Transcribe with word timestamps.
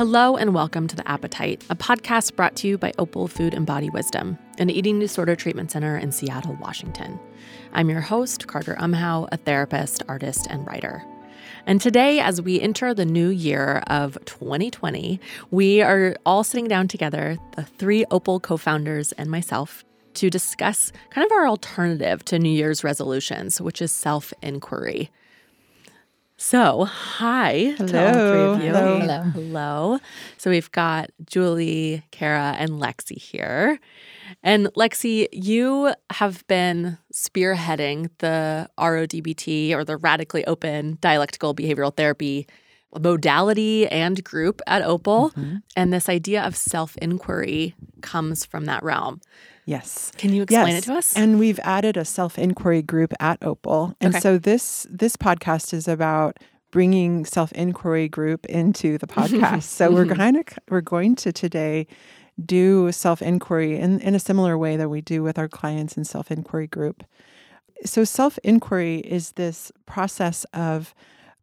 Hello 0.00 0.38
and 0.38 0.54
welcome 0.54 0.88
to 0.88 0.96
The 0.96 1.06
Appetite, 1.06 1.62
a 1.68 1.76
podcast 1.76 2.34
brought 2.34 2.56
to 2.56 2.66
you 2.66 2.78
by 2.78 2.90
Opal 2.96 3.28
Food 3.28 3.52
and 3.52 3.66
Body 3.66 3.90
Wisdom, 3.90 4.38
an 4.56 4.70
eating 4.70 4.98
disorder 4.98 5.36
treatment 5.36 5.70
center 5.70 5.98
in 5.98 6.10
Seattle, 6.10 6.56
Washington. 6.58 7.20
I'm 7.74 7.90
your 7.90 8.00
host, 8.00 8.46
Carter 8.46 8.76
Umhau, 8.80 9.28
a 9.30 9.36
therapist, 9.36 10.02
artist, 10.08 10.46
and 10.48 10.66
writer. 10.66 11.04
And 11.66 11.82
today, 11.82 12.18
as 12.18 12.40
we 12.40 12.58
enter 12.62 12.94
the 12.94 13.04
new 13.04 13.28
year 13.28 13.82
of 13.88 14.16
2020, 14.24 15.20
we 15.50 15.82
are 15.82 16.16
all 16.24 16.44
sitting 16.44 16.66
down 16.66 16.88
together, 16.88 17.36
the 17.56 17.64
three 17.64 18.06
Opal 18.10 18.40
co 18.40 18.56
founders 18.56 19.12
and 19.12 19.30
myself, 19.30 19.84
to 20.14 20.30
discuss 20.30 20.92
kind 21.10 21.26
of 21.26 21.32
our 21.32 21.46
alternative 21.46 22.24
to 22.24 22.38
New 22.38 22.48
Year's 22.48 22.82
resolutions, 22.82 23.60
which 23.60 23.82
is 23.82 23.92
self 23.92 24.32
inquiry. 24.40 25.10
So, 26.42 26.84
hi 26.86 27.74
Hello. 27.76 27.86
to 27.86 28.06
all 28.06 28.14
three 28.14 28.40
of 28.40 28.62
you. 28.64 28.72
Hello. 28.72 28.98
Hello. 28.98 29.22
Hello. 29.24 29.98
So 30.38 30.48
we've 30.48 30.72
got 30.72 31.10
Julie, 31.26 32.02
Kara, 32.12 32.56
and 32.58 32.70
Lexi 32.70 33.20
here. 33.20 33.78
And 34.42 34.68
Lexi, 34.68 35.28
you 35.32 35.92
have 36.08 36.46
been 36.46 36.96
spearheading 37.12 38.08
the 38.18 38.70
RODBT 38.78 39.72
or 39.72 39.84
the 39.84 39.98
Radically 39.98 40.46
Open 40.46 40.96
Dialectical 41.02 41.54
Behavioral 41.54 41.94
Therapy 41.94 42.46
modality 42.98 43.86
and 43.88 44.22
group 44.24 44.60
at 44.66 44.82
Opal. 44.82 45.30
Mm-hmm. 45.30 45.56
And 45.76 45.92
this 45.92 46.08
idea 46.08 46.42
of 46.42 46.56
self 46.56 46.96
inquiry 46.98 47.74
comes 48.00 48.44
from 48.44 48.64
that 48.64 48.82
realm. 48.82 49.20
Yes. 49.70 50.10
Can 50.16 50.32
you 50.32 50.42
explain 50.42 50.68
yes. 50.68 50.82
it 50.82 50.86
to 50.86 50.94
us? 50.94 51.16
And 51.16 51.38
we've 51.38 51.60
added 51.60 51.96
a 51.96 52.04
self-inquiry 52.04 52.82
group 52.82 53.12
at 53.20 53.38
Opal. 53.40 53.94
And 54.00 54.14
Okay. 54.14 54.20
so 54.20 54.36
this 54.36 54.84
this 54.90 55.16
podcast 55.16 55.72
is 55.72 55.86
about 55.86 56.38
bringing 56.72 57.24
self-inquiry 57.24 58.08
group 58.08 58.46
into 58.46 58.98
the 58.98 59.06
podcast. 59.16 59.62
so 59.62 59.92
we're 59.92 60.06
mm-hmm. 60.06 60.14
kind 60.14 60.36
of 60.38 60.44
we're 60.68 60.80
going 60.80 61.14
to 61.16 61.32
today 61.32 61.86
do 62.44 62.90
self-inquiry 62.90 63.78
in, 63.78 64.00
in 64.00 64.16
a 64.16 64.18
similar 64.18 64.58
way 64.58 64.76
that 64.76 64.88
we 64.88 65.00
do 65.00 65.22
with 65.22 65.38
our 65.38 65.48
clients 65.48 65.96
in 65.96 66.04
self-inquiry 66.04 66.66
group. 66.66 67.04
So 67.84 68.02
self-inquiry 68.02 68.98
is 69.00 69.32
this 69.32 69.70
process 69.86 70.44
of 70.52 70.94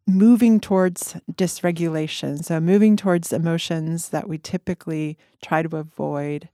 moving 0.07 0.59
towards 0.59 1.17
dysregulation. 1.33 2.43
So 2.43 2.59
moving 2.59 2.95
towards 2.95 3.33
emotions 3.33 4.09
that 4.09 4.29
we 4.29 4.37
typically 4.37 5.17
try 5.43 5.61
to 5.61 5.77
avoid 5.77 6.49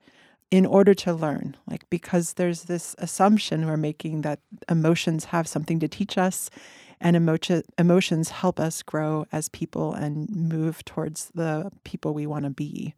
in 0.49 0.65
order 0.65 0.93
to 0.93 1.13
learn, 1.13 1.55
like 1.67 1.89
because 1.89 2.33
there's 2.33 2.63
this 2.63 2.95
assumption 2.97 3.65
we're 3.65 3.77
making 3.77 4.21
that 4.21 4.39
emotions 4.69 5.25
have 5.25 5.47
something 5.47 5.79
to 5.79 5.87
teach 5.87 6.17
us 6.17 6.49
and 6.99 7.15
emotion, 7.15 7.63
emotions 7.77 8.29
help 8.29 8.59
us 8.59 8.81
grow 8.81 9.25
as 9.31 9.49
people 9.49 9.93
and 9.93 10.29
move 10.29 10.85
towards 10.85 11.31
the 11.35 11.71
people 11.83 12.13
we 12.13 12.27
want 12.27 12.45
to 12.45 12.51
be. 12.51 12.93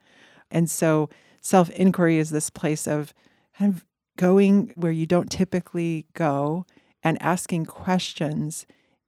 And 0.51 0.69
so 0.69 1.09
self 1.41 1.69
inquiry 1.71 2.17
is 2.17 2.29
this 2.29 2.49
place 2.49 2.87
of 2.87 3.13
kind 3.57 3.73
of 3.73 3.85
going 4.17 4.71
where 4.75 4.91
you 4.91 5.05
don't 5.05 5.31
typically 5.31 6.05
go 6.13 6.65
and 7.03 7.21
asking 7.21 7.65
questions 7.65 8.65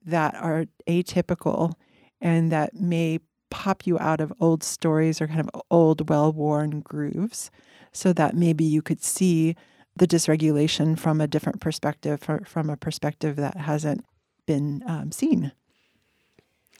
that 0.07 0.35
are 0.35 0.65
atypical 0.87 1.73
and 2.19 2.51
that 2.51 2.73
may 2.73 3.19
pop 3.49 3.85
you 3.85 3.97
out 3.99 4.19
of 4.19 4.33
old 4.39 4.63
stories 4.63 5.21
or 5.21 5.27
kind 5.27 5.39
of 5.41 5.61
old, 5.69 6.09
well 6.09 6.31
worn 6.33 6.81
grooves 6.81 7.51
so 7.91 8.11
that 8.13 8.35
maybe 8.35 8.63
you 8.63 8.81
could 8.81 9.03
see 9.03 9.55
the 9.95 10.07
dysregulation 10.07 10.97
from 10.97 11.21
a 11.21 11.27
different 11.27 11.61
perspective, 11.61 12.21
fr- 12.21 12.43
from 12.45 12.69
a 12.69 12.77
perspective 12.77 13.35
that 13.35 13.57
hasn't 13.57 14.05
been 14.45 14.83
um, 14.87 15.11
seen. 15.11 15.51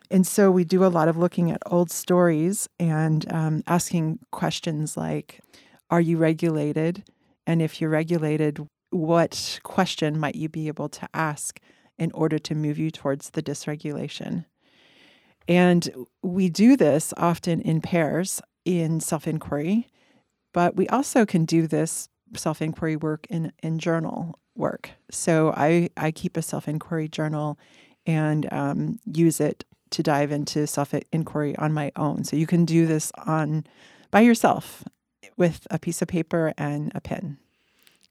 And 0.09 0.25
so 0.25 0.49
we 0.51 0.63
do 0.63 0.85
a 0.85 0.87
lot 0.87 1.07
of 1.07 1.17
looking 1.17 1.51
at 1.51 1.61
old 1.65 1.91
stories 1.91 2.69
and 2.79 3.31
um, 3.31 3.63
asking 3.67 4.19
questions 4.31 4.95
like 4.95 5.41
Are 5.89 6.01
you 6.01 6.17
regulated? 6.17 7.03
And 7.45 7.61
if 7.61 7.81
you're 7.81 7.89
regulated, 7.89 8.65
what 8.89 9.59
question 9.63 10.17
might 10.17 10.35
you 10.35 10.49
be 10.49 10.67
able 10.67 10.89
to 10.89 11.09
ask 11.13 11.59
in 11.97 12.11
order 12.11 12.39
to 12.39 12.55
move 12.55 12.77
you 12.77 12.91
towards 12.91 13.31
the 13.31 13.43
dysregulation? 13.43 14.45
And 15.47 15.89
we 16.21 16.49
do 16.49 16.75
this 16.75 17.13
often 17.17 17.61
in 17.61 17.81
pairs 17.81 18.41
in 18.65 18.99
self 18.99 19.27
inquiry, 19.27 19.87
but 20.53 20.75
we 20.75 20.87
also 20.89 21.25
can 21.25 21.45
do 21.45 21.67
this 21.67 22.09
self 22.35 22.61
inquiry 22.61 22.95
work 22.95 23.25
in, 23.29 23.53
in 23.63 23.79
journal 23.79 24.39
work. 24.55 24.89
So 25.11 25.53
I, 25.55 25.89
I 25.95 26.11
keep 26.11 26.35
a 26.35 26.41
self 26.41 26.67
inquiry 26.67 27.07
journal 27.07 27.57
and 28.05 28.51
um, 28.51 28.99
use 29.05 29.39
it 29.39 29.63
to 29.91 30.03
dive 30.03 30.31
into 30.31 30.67
self 30.67 30.93
inquiry 31.11 31.55
on 31.57 31.73
my 31.73 31.91
own. 31.95 32.23
So 32.23 32.35
you 32.35 32.47
can 32.47 32.65
do 32.65 32.85
this 32.85 33.11
on 33.25 33.65
by 34.11 34.21
yourself 34.21 34.83
with 35.37 35.67
a 35.71 35.79
piece 35.79 36.01
of 36.01 36.07
paper 36.07 36.53
and 36.57 36.91
a 36.95 37.01
pen. 37.01 37.37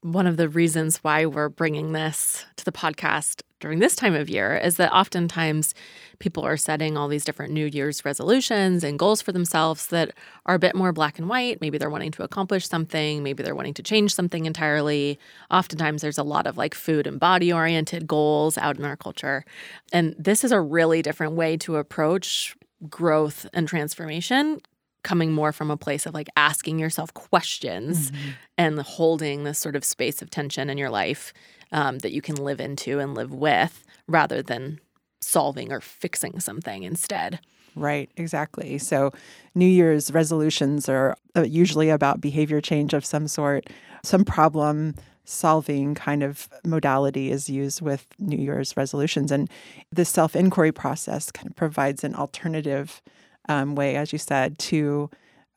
one 0.01 0.27
of 0.27 0.37
the 0.37 0.47
reasons 0.47 0.97
why 1.03 1.25
we're 1.25 1.49
bringing 1.49 1.91
this 1.91 2.45
to 2.55 2.65
the 2.65 2.71
podcast 2.71 3.41
during 3.59 3.79
this 3.79 3.95
time 3.95 4.13
of 4.13 4.29
year 4.29 4.55
is 4.55 4.77
that 4.77 4.93
oftentimes 4.93 5.73
people 6.19 6.43
are 6.43 6.57
setting 6.57 6.95
all 6.97 7.07
these 7.07 7.25
different 7.25 7.53
New 7.53 7.65
Year's 7.65 8.05
resolutions 8.05 8.83
and 8.83 8.99
goals 8.99 9.21
for 9.21 9.31
themselves 9.31 9.87
that 9.87 10.11
are 10.45 10.55
a 10.55 10.59
bit 10.59 10.75
more 10.75 10.91
black 10.91 11.17
and 11.17 11.27
white. 11.27 11.59
Maybe 11.59 11.77
they're 11.77 11.89
wanting 11.89 12.11
to 12.11 12.23
accomplish 12.23 12.67
something, 12.67 13.23
maybe 13.23 13.43
they're 13.43 13.55
wanting 13.55 13.73
to 13.75 13.83
change 13.83 14.13
something 14.13 14.45
entirely. 14.45 15.19
Oftentimes 15.49 16.01
there's 16.01 16.17
a 16.17 16.23
lot 16.23 16.45
of 16.47 16.57
like 16.57 16.75
food 16.75 17.07
and 17.07 17.19
body 17.19 17.51
oriented 17.51 18.07
goals 18.07 18.57
out 18.57 18.77
in 18.77 18.85
our 18.85 18.97
culture. 18.97 19.43
And 19.91 20.15
this 20.17 20.43
is 20.43 20.51
a 20.51 20.61
really 20.61 21.01
different 21.01 21.33
way 21.33 21.57
to 21.57 21.77
approach 21.77 22.55
growth 22.89 23.47
and 23.53 23.67
transformation 23.67 24.61
coming 25.03 25.31
more 25.31 25.51
from 25.51 25.71
a 25.71 25.77
place 25.77 26.05
of 26.05 26.13
like 26.13 26.27
asking 26.35 26.79
yourself 26.79 27.13
questions 27.13 28.11
mm-hmm. 28.11 28.29
and 28.57 28.79
holding 28.81 29.45
this 29.45 29.57
sort 29.57 29.75
of 29.75 29.85
space 29.85 30.21
of 30.21 30.29
tension 30.29 30.69
in 30.69 30.77
your 30.77 30.89
life 30.89 31.33
um, 31.71 31.99
that 31.99 32.13
you 32.13 32.21
can 32.21 32.35
live 32.35 32.59
into 32.59 32.99
and 32.99 33.13
live 33.13 33.33
with 33.33 33.83
rather 34.07 34.41
than 34.41 34.79
solving 35.21 35.71
or 35.71 35.81
fixing 35.81 36.39
something 36.39 36.83
instead. 36.83 37.39
Right, 37.75 38.09
exactly. 38.17 38.77
So, 38.79 39.11
New 39.53 39.67
Year's 39.67 40.11
resolutions 40.11 40.89
are 40.89 41.15
uh, 41.35 41.43
usually 41.43 41.89
about 41.89 42.21
behavior 42.21 42.59
change 42.59 42.93
of 42.93 43.05
some 43.05 43.27
sort. 43.27 43.69
Some 44.03 44.25
problem 44.25 44.95
solving 45.25 45.93
kind 45.93 46.23
of 46.23 46.47
modality 46.65 47.31
is 47.31 47.49
used 47.49 47.81
with 47.81 48.07
New 48.17 48.37
Year's 48.37 48.75
resolutions. 48.77 49.31
And 49.31 49.49
this 49.91 50.09
self 50.09 50.35
inquiry 50.35 50.71
process 50.71 51.31
kind 51.31 51.47
of 51.47 51.55
provides 51.55 52.03
an 52.03 52.15
alternative 52.15 53.01
um, 53.49 53.75
way, 53.75 53.95
as 53.95 54.11
you 54.11 54.19
said, 54.19 54.57
to 54.59 55.09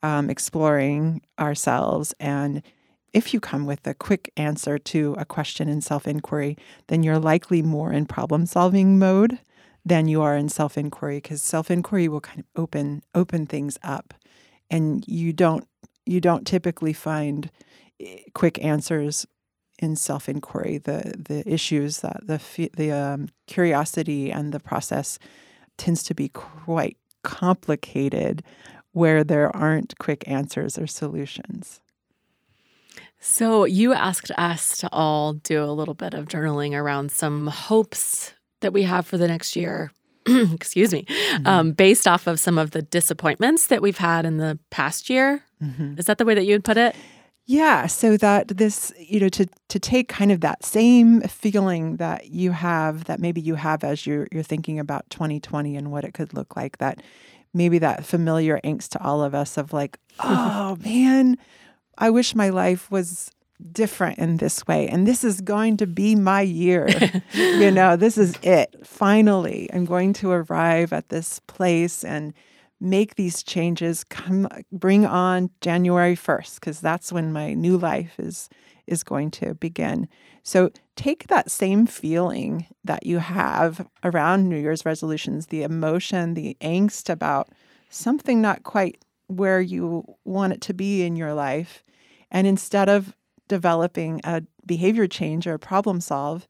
um, 0.03 0.29
exploring 0.29 1.21
ourselves. 1.39 2.13
And 2.19 2.61
if 3.13 3.33
you 3.33 3.39
come 3.39 3.65
with 3.65 3.85
a 3.85 3.93
quick 3.93 4.31
answer 4.37 4.77
to 4.77 5.15
a 5.17 5.25
question 5.25 5.67
in 5.67 5.81
self 5.81 6.07
inquiry, 6.07 6.57
then 6.87 7.03
you're 7.03 7.19
likely 7.19 7.61
more 7.61 7.91
in 7.91 8.05
problem 8.05 8.45
solving 8.45 8.97
mode 8.97 9.39
than 9.85 10.07
you 10.07 10.21
are 10.21 10.35
in 10.37 10.49
self 10.49 10.77
inquiry 10.77 11.17
because 11.17 11.41
self 11.41 11.69
inquiry 11.69 12.07
will 12.07 12.21
kind 12.21 12.39
of 12.39 12.45
open 12.55 13.03
open 13.13 13.45
things 13.45 13.77
up, 13.83 14.13
and 14.69 15.05
you 15.07 15.33
don't 15.33 15.67
you 16.05 16.21
don't 16.21 16.47
typically 16.47 16.93
find 16.93 17.49
eh, 17.99 18.19
quick 18.33 18.63
answers 18.63 19.25
in 19.79 19.95
self 19.95 20.29
inquiry. 20.29 20.77
The 20.77 21.13
the 21.17 21.43
issues 21.51 21.99
that 21.99 22.21
the 22.25 22.69
the 22.75 22.91
um, 22.91 23.29
curiosity 23.47 24.31
and 24.31 24.53
the 24.53 24.59
process 24.59 25.19
tends 25.77 26.03
to 26.03 26.13
be 26.13 26.29
quite 26.29 26.97
complicated, 27.23 28.43
where 28.93 29.23
there 29.23 29.53
aren't 29.55 29.97
quick 29.99 30.23
answers 30.27 30.77
or 30.77 30.87
solutions. 30.87 31.81
So, 33.23 33.65
you 33.65 33.93
asked 33.93 34.31
us 34.31 34.77
to 34.77 34.89
all 34.91 35.33
do 35.33 35.63
a 35.63 35.69
little 35.71 35.93
bit 35.93 36.15
of 36.15 36.27
journaling 36.27 36.73
around 36.73 37.11
some 37.11 37.45
hopes 37.47 38.33
that 38.61 38.73
we 38.73 38.81
have 38.83 39.05
for 39.05 39.17
the 39.17 39.27
next 39.27 39.55
year. 39.55 39.91
Excuse 40.27 40.91
me, 40.91 41.05
um, 41.45 41.71
based 41.71 42.07
off 42.07 42.25
of 42.25 42.39
some 42.39 42.57
of 42.57 42.71
the 42.71 42.81
disappointments 42.81 43.67
that 43.67 43.81
we've 43.81 43.97
had 43.99 44.25
in 44.25 44.37
the 44.37 44.57
past 44.71 45.09
year. 45.09 45.43
Is 45.99 46.05
that 46.05 46.17
the 46.17 46.25
way 46.25 46.33
that 46.33 46.45
you 46.45 46.55
would 46.55 46.63
put 46.63 46.77
it? 46.77 46.95
Yeah, 47.45 47.87
so 47.87 48.17
that 48.17 48.47
this, 48.49 48.93
you 48.97 49.19
know, 49.19 49.29
to 49.29 49.47
to 49.69 49.79
take 49.79 50.07
kind 50.07 50.31
of 50.31 50.41
that 50.41 50.63
same 50.63 51.21
feeling 51.21 51.97
that 51.97 52.29
you 52.29 52.51
have 52.51 53.05
that 53.05 53.19
maybe 53.19 53.41
you 53.41 53.55
have 53.55 53.83
as 53.83 54.05
you're 54.07 54.27
you're 54.31 54.43
thinking 54.43 54.79
about 54.79 55.09
2020 55.09 55.75
and 55.75 55.91
what 55.91 56.03
it 56.03 56.13
could 56.13 56.33
look 56.33 56.55
like, 56.55 56.77
that 56.77 57.01
maybe 57.53 57.77
that 57.79 58.05
familiar 58.05 58.59
angst 58.63 58.89
to 58.89 59.03
all 59.03 59.23
of 59.23 59.35
us 59.35 59.57
of 59.57 59.73
like, 59.73 59.99
oh 60.19 60.77
man, 60.83 61.37
I 62.01 62.09
wish 62.09 62.33
my 62.33 62.49
life 62.49 62.89
was 62.89 63.29
different 63.71 64.17
in 64.17 64.37
this 64.37 64.65
way 64.65 64.87
and 64.87 65.07
this 65.07 65.23
is 65.23 65.39
going 65.39 65.77
to 65.77 65.85
be 65.85 66.15
my 66.15 66.41
year. 66.41 66.89
you 67.33 67.69
know, 67.69 67.95
this 67.95 68.17
is 68.17 68.35
it. 68.41 68.75
Finally, 68.83 69.69
I'm 69.71 69.85
going 69.85 70.13
to 70.13 70.31
arrive 70.31 70.93
at 70.93 71.09
this 71.09 71.39
place 71.45 72.03
and 72.03 72.33
make 72.79 73.15
these 73.15 73.43
changes 73.43 74.03
come 74.03 74.47
bring 74.71 75.05
on 75.05 75.51
January 75.61 76.15
1st 76.15 76.55
because 76.55 76.81
that's 76.81 77.13
when 77.13 77.31
my 77.31 77.53
new 77.53 77.77
life 77.77 78.19
is 78.19 78.49
is 78.87 79.03
going 79.03 79.29
to 79.29 79.53
begin. 79.53 80.07
So 80.41 80.71
take 80.95 81.27
that 81.27 81.51
same 81.51 81.85
feeling 81.85 82.65
that 82.83 83.05
you 83.05 83.19
have 83.19 83.87
around 84.03 84.49
New 84.49 84.57
Year's 84.57 84.85
resolutions, 84.87 85.47
the 85.47 85.61
emotion, 85.61 86.33
the 86.33 86.57
angst 86.61 87.11
about 87.11 87.49
something 87.89 88.41
not 88.41 88.63
quite 88.63 88.97
where 89.27 89.61
you 89.61 90.03
want 90.25 90.53
it 90.53 90.61
to 90.61 90.73
be 90.73 91.03
in 91.03 91.15
your 91.15 91.35
life. 91.35 91.83
And 92.31 92.47
instead 92.47 92.89
of 92.89 93.15
developing 93.47 94.21
a 94.23 94.43
behavior 94.65 95.07
change 95.07 95.45
or 95.45 95.53
a 95.53 95.59
problem 95.59 95.99
solve, 96.01 96.47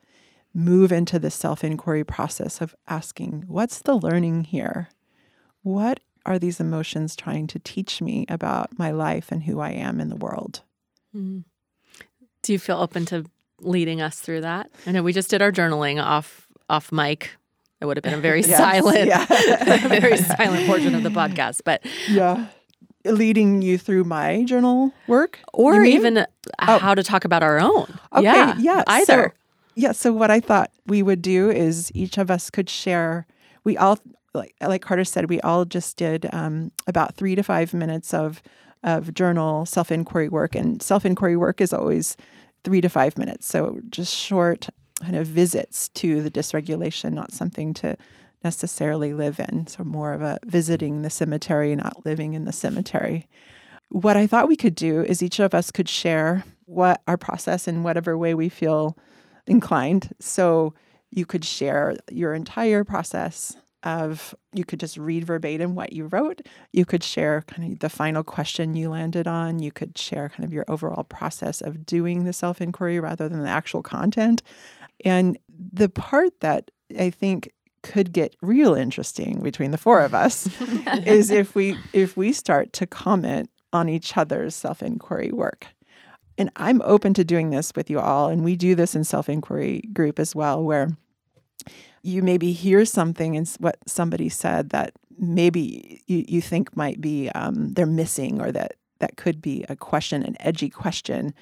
move 0.54 0.92
into 0.92 1.18
the 1.20 1.32
self 1.32 1.64
inquiry 1.64 2.04
process 2.04 2.62
of 2.62 2.76
asking, 2.88 3.46
what's 3.48 3.80
the 3.80 3.96
learning 3.96 4.46
here? 4.46 4.90
What 5.64 6.00
are 6.26 6.38
these 6.38 6.60
emotions 6.60 7.16
trying 7.16 7.48
to 7.48 7.60
teach 7.60 8.02
me 8.02 8.26
about 8.30 8.78
my 8.78 8.92
life 8.92 9.32
and 9.32 9.44
who 9.44 9.60
I 9.60 9.72
am 9.72 10.00
in 10.00 10.10
the 10.10 10.16
world? 10.16 10.62
Mm. 11.16 11.44
Do 12.44 12.54
you 12.54 12.60
feel 12.60 12.78
open 12.78 13.06
to 13.08 13.26
leading 13.60 14.02
us 14.02 14.20
through 14.20 14.42
that? 14.42 14.72
I 14.86 14.92
know 14.92 15.04
we 15.04 15.14
just 15.14 15.30
did 15.30 15.42
our 15.42 15.52
journaling 15.52 16.04
off 16.04 16.48
off 16.70 16.92
mic. 16.92 17.32
It 17.80 17.86
would 17.86 17.98
have 17.98 18.04
been 18.04 18.14
a 18.14 18.18
very 18.18 18.42
yes, 18.46 18.58
silent, 18.58 19.08
yeah. 19.08 19.26
very 19.88 20.18
silent 20.38 20.68
portion 20.68 20.96
of 20.96 21.04
the 21.04 21.10
podcast, 21.10 21.62
but 21.66 21.84
yeah, 22.08 22.48
leading 23.06 23.62
you 23.62 23.78
through 23.78 24.04
my 24.04 24.44
journal 24.44 24.92
work, 25.08 25.40
or 25.54 25.84
even 25.84 26.20
oh. 26.20 26.78
how 26.78 26.96
to 26.96 27.04
talk 27.04 27.26
about 27.26 27.44
our 27.44 27.60
own. 27.60 27.88
Okay, 28.14 28.24
yeah, 28.24 28.56
yeah 28.58 28.84
either. 28.88 29.34
So, 29.34 29.62
yeah. 29.76 29.92
So 29.92 30.14
what 30.14 30.32
I 30.32 30.40
thought 30.40 30.72
we 30.86 31.04
would 31.04 31.22
do 31.22 31.50
is 31.50 31.92
each 31.94 32.18
of 32.18 32.30
us 32.30 32.50
could 32.50 32.70
share. 32.70 33.26
We 33.64 33.78
all 33.78 34.00
like 34.34 34.56
like 34.62 34.82
Carter 34.82 35.04
said, 35.04 35.30
we 35.30 35.42
all 35.42 35.66
just 35.66 35.98
did 35.98 36.28
um, 36.34 36.72
about 36.88 37.16
three 37.16 37.36
to 37.36 37.44
five 37.44 37.74
minutes 37.74 38.14
of 38.14 38.42
of 38.84 39.14
journal 39.14 39.66
self 39.66 39.92
inquiry 39.92 40.30
work, 40.30 40.56
and 40.56 40.82
self 40.82 41.06
inquiry 41.06 41.38
work 41.38 41.62
is 41.62 41.74
always 41.74 42.18
three 42.64 42.82
to 42.82 42.90
five 42.90 43.18
minutes. 43.18 43.48
So 43.48 43.80
just 43.90 44.16
short 44.16 44.68
kind 45.02 45.16
of 45.16 45.28
visits 45.28 45.90
to 45.90 46.22
the 46.22 46.32
dysregulation, 46.32 47.14
not 47.14 47.32
something 47.32 47.74
to 47.76 47.98
necessarily 48.44 49.14
live 49.14 49.40
in. 49.40 49.68
So 49.68 49.84
more 49.84 50.14
of 50.14 50.22
a 50.22 50.40
visiting 50.46 51.02
the 51.02 51.10
cemetery, 51.10 51.76
not 51.76 52.06
living 52.06 52.34
in 52.34 52.46
the 52.46 52.52
cemetery. 52.52 53.28
What 53.90 54.18
I 54.18 54.28
thought 54.28 54.48
we 54.48 54.56
could 54.56 54.76
do 54.76 55.04
is 55.04 55.22
each 55.22 55.40
of 55.40 55.54
us 55.54 55.72
could 55.72 55.90
share 55.90 56.44
what 56.66 57.02
our 57.08 57.18
process 57.18 57.68
in 57.68 57.84
whatever 57.84 58.18
way 58.18 58.34
we 58.34 58.50
feel 58.50 58.98
inclined. 59.48 60.14
So 60.20 60.74
you 61.10 61.26
could 61.26 61.44
share 61.44 61.96
your 62.10 62.34
entire 62.34 62.84
process 62.84 63.58
of 63.84 64.36
you 64.54 64.64
could 64.64 64.80
just 64.80 64.96
read 64.98 65.26
verbatim 65.26 65.76
what 65.76 65.92
you 65.92 66.06
wrote. 66.08 66.42
You 66.72 66.86
could 66.86 67.04
share 67.04 67.42
kind 67.48 67.74
of 67.74 67.80
the 67.80 67.90
final 67.90 68.24
question 68.24 68.76
you 68.76 68.90
landed 68.90 69.28
on. 69.28 69.60
You 69.60 69.72
could 69.72 69.98
share 69.98 70.30
kind 70.30 70.44
of 70.44 70.54
your 70.54 70.66
overall 70.68 71.04
process 71.04 71.62
of 71.62 71.86
doing 71.86 72.24
the 72.24 72.34
self 72.34 72.62
inquiry 72.62 73.00
rather 73.00 73.28
than 73.28 73.42
the 73.42 73.50
actual 73.50 73.82
content. 73.82 74.44
And 75.04 75.38
the 75.50 75.90
part 75.90 76.40
that 76.42 76.70
I 76.98 77.10
think 77.10 77.52
could 77.84 78.14
get 78.14 78.36
real 78.42 78.74
interesting 78.74 79.42
between 79.42 79.72
the 79.72 79.78
four 79.78 80.02
of 80.02 80.14
us 80.14 80.50
is 81.06 81.32
if 81.32 81.56
we 81.56 81.78
if 81.94 82.16
we 82.16 82.32
start 82.32 82.74
to 82.74 82.86
comment 82.86 83.50
on 83.74 83.90
each 83.90 84.18
other's 84.18 84.56
self 84.56 84.84
inquiry 84.84 85.32
work. 85.32 85.68
And 86.38 86.50
I'm 86.56 86.82
open 86.84 87.14
to 87.16 87.24
doing 87.24 87.50
this 87.50 87.72
with 87.76 87.90
you 87.90 88.00
all. 88.00 88.30
And 88.30 88.44
we 88.44 88.56
do 88.56 88.76
this 88.76 88.96
in 88.96 89.04
self 89.04 89.30
inquiry 89.30 89.82
group 89.94 90.20
as 90.20 90.36
well, 90.36 90.64
where 90.64 90.90
you 92.04 92.24
maybe 92.24 92.52
hear 92.52 92.86
something 92.86 93.36
and 93.38 93.48
what 93.60 93.78
somebody 93.86 94.28
said 94.30 94.72
that 94.72 94.94
maybe 95.20 96.02
you, 96.08 96.26
you 96.28 96.42
think 96.42 96.76
might 96.76 97.00
be 97.00 97.30
um, 97.30 97.74
they're 97.74 97.86
missing 97.86 98.42
or 98.42 98.52
that 98.52 98.74
that 99.00 99.18
could 99.18 99.42
be 99.42 99.66
a 99.70 99.76
question, 99.76 100.24
an 100.24 100.36
edgy 100.40 100.70
question 100.70 101.34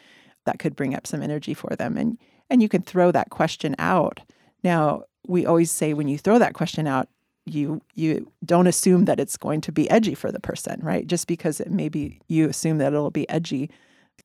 that 0.46 0.60
could 0.60 0.76
bring 0.76 0.96
up 0.96 1.08
some 1.08 1.22
energy 1.22 1.54
for 1.54 1.76
them. 1.76 1.98
And 1.98 2.18
and 2.50 2.62
you 2.62 2.70
can 2.70 2.82
throw 2.82 3.12
that 3.12 3.30
question 3.30 3.76
out. 3.78 4.22
Now, 4.64 5.04
we 5.28 5.46
always 5.46 5.72
say 5.72 5.94
when 5.94 6.08
you 6.08 6.18
throw 6.18 6.40
that 6.40 6.54
question 6.54 6.88
out, 6.88 7.08
you 7.46 7.82
you 7.96 8.32
don't 8.46 8.68
assume 8.68 9.06
that 9.06 9.20
it's 9.20 9.38
going 9.38 9.62
to 9.62 9.72
be 9.72 9.90
edgy 9.90 10.14
for 10.14 10.32
the 10.32 10.40
person, 10.40 10.80
right? 10.82 11.08
Just 11.08 11.28
because 11.28 11.60
it 11.60 11.72
maybe 11.72 12.22
you 12.28 12.48
assume 12.48 12.78
that 12.78 12.94
it'll 12.94 13.12
be 13.12 13.30
edgy. 13.30 13.70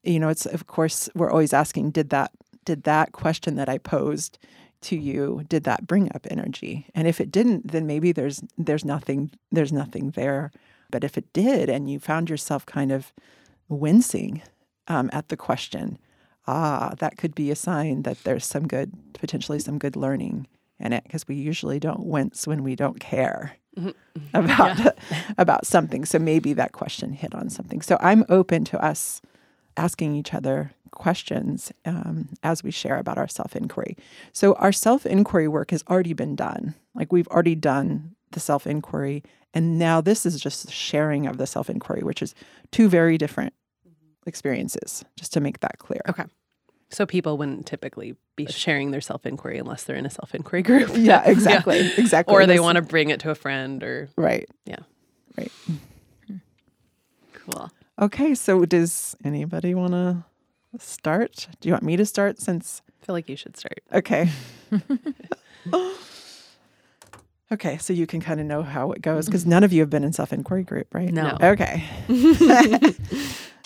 You 0.02 0.20
know, 0.20 0.29
it's 0.29 0.46
of 0.46 0.67
course 0.67 1.08
we're 1.14 1.31
always 1.31 1.52
asking, 1.52 1.93
did 1.93 2.11
that 2.11 2.32
did 2.64 2.85
that 2.85 3.12
question 3.12 3.56
that 3.56 3.69
I 3.69 3.79
posed 3.79 4.38
to 4.85 4.96
you 4.96 5.43
did 5.49 5.64
that 5.64 5.87
bring 5.87 6.11
up 6.14 6.26
energy 6.31 6.87
and 6.94 7.08
if 7.08 7.19
it 7.19 7.31
didn't 7.31 7.73
then 7.73 7.87
maybe 7.87 8.12
there's 8.12 8.43
there's 8.58 8.85
nothing 8.85 9.31
there's 9.50 9.73
nothing 9.73 10.11
there 10.11 10.52
but 10.90 11.02
if 11.02 11.17
it 11.17 11.32
did 11.32 11.70
and 11.70 11.90
you 11.90 11.99
found 11.99 12.29
yourself 12.29 12.67
kind 12.67 12.93
of 12.93 13.12
wincing 13.69 14.43
um, 14.87 15.08
at 15.11 15.31
the 15.31 15.38
question 15.38 15.99
ah 16.47 16.93
that 16.99 17.17
could 17.17 17.35
be 17.35 17.50
a 17.50 17.56
sign 17.56 18.02
that 18.02 18.23
there's 18.25 18.44
some 18.44 18.69
good 18.69 18.93
potentially 19.14 19.58
some 19.58 19.79
good 19.79 19.97
learning 19.97 20.47
in 20.79 20.93
it 20.93 21.05
because 21.05 21.26
we 21.29 21.35
usually 21.35 21.79
don't 21.79 22.05
wince 22.05 22.47
when 22.47 22.62
we 22.62 22.76
don't 22.76 23.00
care 23.00 23.56
mm-hmm. 23.76 23.91
about 24.35 24.79
yeah. 24.79 24.91
about 25.38 25.67
something 25.67 26.05
so 26.05 26.19
maybe 26.19 26.53
that 26.53 26.73
question 26.73 27.12
hit 27.12 27.35
on 27.35 27.49
something 27.50 27.81
so 27.81 27.97
i'm 28.00 28.25
open 28.29 28.65
to 28.65 28.82
us 28.85 29.21
asking 29.76 30.15
each 30.15 30.32
other 30.35 30.73
questions 30.94 31.73
um, 31.85 32.29
as 32.43 32.62
we 32.62 32.71
share 32.71 32.99
about 32.99 33.19
our 33.19 33.29
self 33.29 33.55
inquiry. 33.55 33.97
So, 34.32 34.55
our 34.55 34.73
self 34.73 35.05
inquiry 35.05 35.49
work 35.49 35.71
has 35.73 35.85
already 35.91 36.15
been 36.15 36.37
done. 36.37 36.75
Like, 36.94 37.12
we've 37.12 37.29
already 37.29 37.55
done 37.55 38.15
the 38.31 38.41
self 38.41 38.67
inquiry. 38.67 39.23
And 39.53 39.79
now 39.79 40.00
this 40.00 40.26
is 40.26 40.41
just 40.41 40.73
sharing 40.73 41.26
of 41.26 41.37
the 41.37 41.47
self 41.47 41.69
inquiry, 41.69 42.03
which 42.03 42.23
is 42.23 42.35
two 42.71 42.88
very 42.88 43.19
different 43.19 43.53
experiences, 44.26 45.05
just 45.17 45.32
to 45.35 45.41
make 45.41 45.61
that 45.61 45.79
clear. 45.79 46.00
Okay. 46.09 46.25
So 46.91 47.07
people 47.07 47.39
wouldn't 47.39 47.67
typically 47.67 48.17
be 48.37 48.47
sharing 48.47 48.91
their 48.91 49.01
self 49.01 49.27
inquiry 49.27 49.59
unless 49.59 49.85
they're 49.85 49.97
in 49.97 50.07
a 50.07 50.11
self 50.11 50.35
inquiry 50.35 50.63
group. 50.69 50.91
yeah, 50.95 51.23
exactly. 51.25 51.81
yeah. 51.83 51.91
Exactly. 51.97 52.35
Or 52.35 52.47
they 52.47 52.61
want 52.61 52.77
to 52.77 52.83
bring 52.83 53.11
it 53.11 53.21
to 53.21 53.31
a 53.31 53.35
friend 53.35 53.83
or 53.83 54.09
Right. 54.17 54.49
Yeah. 54.65 54.81
Right. 55.37 55.53
Cool. 57.33 57.71
Okay, 58.01 58.35
so 58.35 58.65
does 58.65 59.17
anybody 59.25 59.75
want 59.75 59.93
to 59.93 60.25
start? 60.79 61.47
Do 61.61 61.69
you 61.69 61.75
want 61.75 61.85
me 61.85 61.97
to 61.97 62.07
start 62.07 62.41
since 62.41 62.83
I 63.05 63.07
feel 63.07 63.15
like 63.15 63.29
you 63.29 63.37
should 63.37 63.57
start. 63.57 63.81
Okay. 63.93 64.31
okay, 67.53 67.77
so 67.77 67.93
you 67.93 68.07
can 68.07 68.21
kind 68.21 68.41
of 68.41 68.47
know 68.47 68.63
how 68.63 68.93
it 68.93 69.03
goes 69.03 69.25
mm-hmm. 69.25 69.31
because 69.31 69.45
none 69.45 69.63
of 69.63 69.75
you 69.75 69.81
have 69.81 69.91
been 69.91 70.05
in 70.05 70.15
self 70.15 70.33
inquiry 70.33 70.65
group, 70.65 70.95
right? 70.95 71.13
No. 71.13 71.37
Okay. 71.41 71.85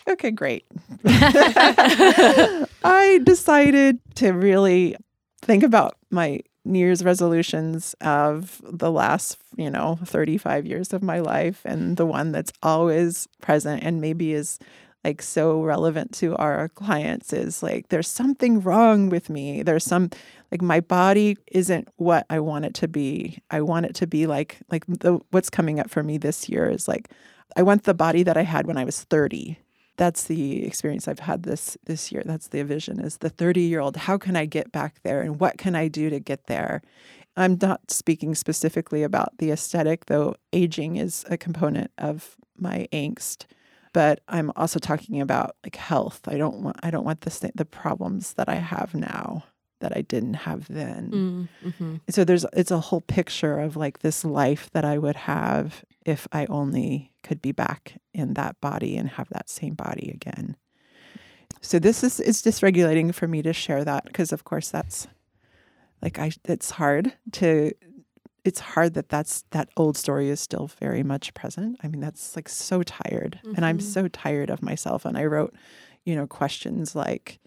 Okay, 0.08 0.30
great. 0.30 0.64
I 2.84 3.20
decided 3.24 4.00
to 4.16 4.32
really 4.32 4.96
think 5.42 5.62
about 5.62 5.96
my 6.10 6.40
New 6.64 6.78
Year's 6.78 7.04
resolutions 7.04 7.94
of 8.00 8.60
the 8.64 8.90
last, 8.90 9.38
you 9.56 9.70
know, 9.70 9.98
35 10.04 10.66
years 10.66 10.92
of 10.92 11.02
my 11.02 11.20
life 11.20 11.62
and 11.64 11.96
the 11.96 12.06
one 12.06 12.32
that's 12.32 12.52
always 12.62 13.26
present 13.40 13.82
and 13.82 14.00
maybe 14.00 14.32
is 14.32 14.58
like 15.04 15.22
so 15.22 15.62
relevant 15.62 16.12
to 16.12 16.36
our 16.36 16.68
clients 16.70 17.32
is 17.32 17.62
like 17.62 17.88
there's 17.88 18.08
something 18.08 18.60
wrong 18.60 19.08
with 19.08 19.30
me. 19.30 19.62
There's 19.62 19.84
some 19.84 20.10
like 20.50 20.60
my 20.60 20.80
body 20.80 21.36
isn't 21.52 21.88
what 21.96 22.26
I 22.28 22.40
want 22.40 22.64
it 22.64 22.74
to 22.74 22.88
be. 22.88 23.38
I 23.50 23.62
want 23.62 23.86
it 23.86 23.94
to 23.96 24.06
be 24.06 24.26
like 24.26 24.58
like 24.70 24.84
the 24.86 25.20
what's 25.30 25.50
coming 25.50 25.78
up 25.80 25.88
for 25.88 26.02
me 26.02 26.18
this 26.18 26.48
year 26.48 26.68
is 26.68 26.88
like 26.88 27.10
I 27.56 27.62
want 27.62 27.84
the 27.84 27.94
body 27.94 28.22
that 28.24 28.36
I 28.36 28.42
had 28.42 28.66
when 28.66 28.76
I 28.76 28.84
was 28.84 29.04
30 29.04 29.58
that's 29.98 30.24
the 30.24 30.64
experience 30.64 31.08
I've 31.08 31.18
had 31.18 31.42
this 31.42 31.76
this 31.84 32.10
year. 32.10 32.22
That's 32.24 32.48
the 32.48 32.62
vision 32.62 33.00
is 33.00 33.18
the 33.18 33.28
30 33.28 33.60
year 33.60 33.80
old. 33.80 33.96
How 33.96 34.16
can 34.16 34.36
I 34.36 34.46
get 34.46 34.72
back 34.72 35.00
there 35.02 35.20
and 35.20 35.38
what 35.38 35.58
can 35.58 35.74
I 35.74 35.88
do 35.88 36.08
to 36.08 36.20
get 36.20 36.46
there? 36.46 36.80
I'm 37.36 37.58
not 37.60 37.90
speaking 37.90 38.34
specifically 38.34 39.02
about 39.02 39.36
the 39.38 39.50
aesthetic, 39.50 40.06
though 40.06 40.34
aging 40.52 40.96
is 40.96 41.24
a 41.28 41.36
component 41.36 41.90
of 41.98 42.36
my 42.56 42.88
angst. 42.92 43.46
But 43.92 44.20
I'm 44.28 44.52
also 44.56 44.78
talking 44.78 45.20
about 45.20 45.56
like 45.64 45.76
health. 45.76 46.20
I 46.26 46.36
don't 46.36 46.62
want 46.62 46.76
I 46.82 46.90
don't 46.90 47.04
want 47.04 47.22
the 47.22 47.50
the 47.54 47.64
problems 47.64 48.34
that 48.34 48.48
I 48.48 48.56
have 48.56 48.94
now 48.94 49.44
that 49.80 49.96
I 49.96 50.02
didn't 50.02 50.34
have 50.34 50.66
then. 50.68 51.10
Mm, 51.62 51.70
mm-hmm. 51.70 51.96
So 52.08 52.24
there's 52.24 52.46
it's 52.52 52.70
a 52.70 52.80
whole 52.80 53.00
picture 53.00 53.58
of 53.58 53.76
like 53.76 54.00
this 54.00 54.24
life 54.24 54.70
that 54.72 54.84
I 54.84 54.98
would 54.98 55.16
have 55.16 55.84
if 56.08 56.26
I 56.32 56.46
only 56.46 57.12
could 57.22 57.42
be 57.42 57.52
back 57.52 58.00
in 58.14 58.32
that 58.32 58.58
body 58.62 58.96
and 58.96 59.10
have 59.10 59.28
that 59.28 59.50
same 59.50 59.74
body 59.74 60.10
again. 60.10 60.56
So 61.60 61.78
this 61.78 62.02
is 62.02 62.18
it's 62.18 62.40
dysregulating 62.40 63.14
for 63.14 63.28
me 63.28 63.42
to 63.42 63.52
share 63.52 63.84
that 63.84 64.06
because 64.06 64.32
of 64.32 64.44
course 64.44 64.70
that's 64.70 65.06
like 66.00 66.18
I 66.18 66.32
it's 66.44 66.70
hard 66.70 67.12
to 67.32 67.72
it's 68.42 68.60
hard 68.60 68.94
that 68.94 69.10
that's 69.10 69.44
that 69.50 69.68
old 69.76 69.98
story 69.98 70.30
is 70.30 70.40
still 70.40 70.70
very 70.80 71.02
much 71.02 71.34
present. 71.34 71.78
I 71.82 71.88
mean 71.88 72.00
that's 72.00 72.34
like 72.36 72.48
so 72.48 72.82
tired 72.82 73.40
mm-hmm. 73.44 73.56
and 73.56 73.66
I'm 73.66 73.78
mm-hmm. 73.78 73.86
so 73.86 74.08
tired 74.08 74.48
of 74.48 74.62
myself 74.62 75.04
and 75.04 75.18
I 75.18 75.26
wrote 75.26 75.54
you 76.04 76.16
know 76.16 76.26
questions 76.26 76.96
like 76.96 77.38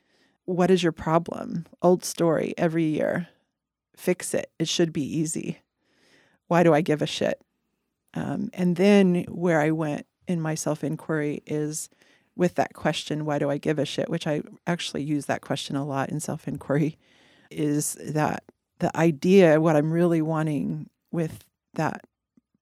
what 0.46 0.70
is 0.70 0.84
your 0.84 0.92
problem? 0.92 1.66
Old 1.82 2.06
story 2.06 2.54
every 2.58 2.84
year. 2.84 3.30
Fix 3.96 4.36
it. 4.36 4.52
It 4.60 4.68
should 4.68 4.94
be 4.94 5.04
easy. 5.04 5.62
Why 6.48 6.62
do 6.62 6.74
I 6.74 6.82
give 6.82 7.02
a 7.02 7.08
shit? 7.08 7.42
Um, 8.14 8.50
and 8.54 8.76
then 8.76 9.26
where 9.30 9.62
I 9.62 9.72
went 9.72 10.06
in 10.28 10.42
my 10.42 10.56
self 10.56 10.84
inquiry 10.84 11.42
is 11.46 11.90
with 12.36 12.56
that 12.56 12.74
question, 12.74 13.26
why 13.26 13.40
do 13.40 13.50
I 13.50 13.58
give 13.58 13.80
a 13.80 13.86
shit? 13.86 14.10
Which 14.10 14.28
I 14.28 14.42
actually 14.66 15.04
use 15.04 15.26
that 15.26 15.42
question 15.42 15.76
a 15.76 15.86
lot 15.86 16.10
in 16.10 16.20
self 16.20 16.48
inquiry, 16.48 16.98
is 17.50 17.98
that 18.04 18.44
the 18.80 18.96
idea, 18.98 19.62
what 19.62 19.76
I'm 19.76 19.92
really 19.92 20.22
wanting 20.22 20.90
with 21.12 21.46
that 21.76 22.02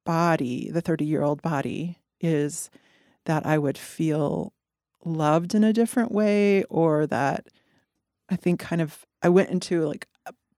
body, 0.06 0.70
the 0.70 0.82
30 0.82 1.06
year 1.06 1.24
old 1.24 1.42
body, 1.42 1.98
is 2.20 2.70
that 3.26 3.46
I 3.46 3.58
would 3.58 3.78
feel 3.78 4.54
loved 5.06 5.56
in 5.56 5.64
a 5.64 5.74
different 5.74 6.12
way 6.12 6.64
or 6.64 7.08
that 7.08 7.48
I 8.28 8.36
think 8.36 8.60
kind 8.60 8.82
of 8.82 9.06
I 9.22 9.30
went 9.30 9.50
into 9.50 9.86
like 9.88 10.08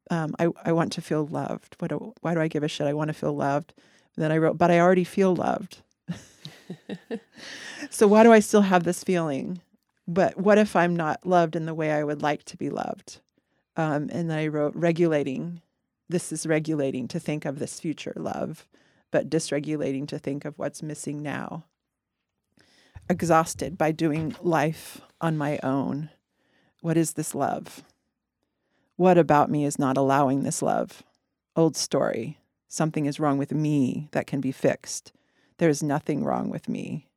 um, 0.10 0.36
I 0.40 0.50
I 0.66 0.72
want 0.74 0.92
to 0.94 1.02
feel 1.02 1.26
loved. 1.26 1.76
What 1.80 1.90
do, 1.90 2.14
why 2.22 2.34
do 2.34 2.42
I 2.42 2.48
give 2.48 2.64
a 2.64 2.68
shit? 2.68 2.88
I 2.88 2.94
want 2.94 3.10
to 3.10 3.14
feel 3.14 3.34
loved. 3.34 3.74
Then 4.18 4.32
I 4.32 4.38
wrote, 4.38 4.58
but 4.58 4.72
I 4.72 4.80
already 4.80 5.04
feel 5.04 5.36
loved. 5.36 5.82
so 7.90 8.08
why 8.08 8.24
do 8.24 8.32
I 8.32 8.40
still 8.40 8.62
have 8.62 8.84
this 8.84 9.04
feeling? 9.04 9.62
But 10.08 10.38
what 10.38 10.58
if 10.58 10.76
I'm 10.76 10.96
not 10.96 11.26
loved 11.26 11.56
in 11.56 11.66
the 11.66 11.74
way 11.74 11.92
I 11.92 12.04
would 12.04 12.22
like 12.22 12.44
to 12.46 12.58
be 12.58 12.70
loved? 12.70 13.20
Um, 13.78 14.10
and 14.12 14.30
then 14.30 14.38
I 14.38 14.48
wrote 14.48 14.76
regulating. 14.76 15.62
This 16.10 16.32
is 16.32 16.46
regulating 16.46 17.08
to 17.10 17.20
think 17.20 17.46
of 17.46 17.60
this 17.60 17.80
future 17.80 18.14
love, 18.18 18.68
but 19.12 19.30
dysregulating 19.30 20.08
to 20.10 20.20
think 20.20 20.44
of 20.44 20.60
what's 20.60 20.84
missing 20.84 21.22
now. 21.22 21.64
Exhausted 23.10 23.78
by 23.78 23.92
doing 23.92 24.36
life 24.42 25.02
on 25.22 25.38
my 25.38 25.60
own. 25.64 26.10
What 26.82 26.98
is 26.98 27.14
this 27.14 27.34
love? 27.34 27.84
What 28.98 29.18
about 29.18 29.50
me 29.50 29.64
is 29.66 29.80
not 29.80 29.98
allowing 29.98 30.44
this 30.44 30.62
love? 30.62 31.04
Old 31.56 31.78
story. 31.78 32.41
Something 32.74 33.06
is 33.06 33.20
wrong 33.20 33.38
with 33.38 33.52
me 33.52 34.08
that 34.14 34.28
can 34.28 34.40
be 34.40 34.54
fixed. 34.54 35.12
There 35.58 35.68
is 35.68 35.84
nothing 35.84 36.24
wrong 36.24 36.50
with 36.50 36.70
me. 36.70 37.10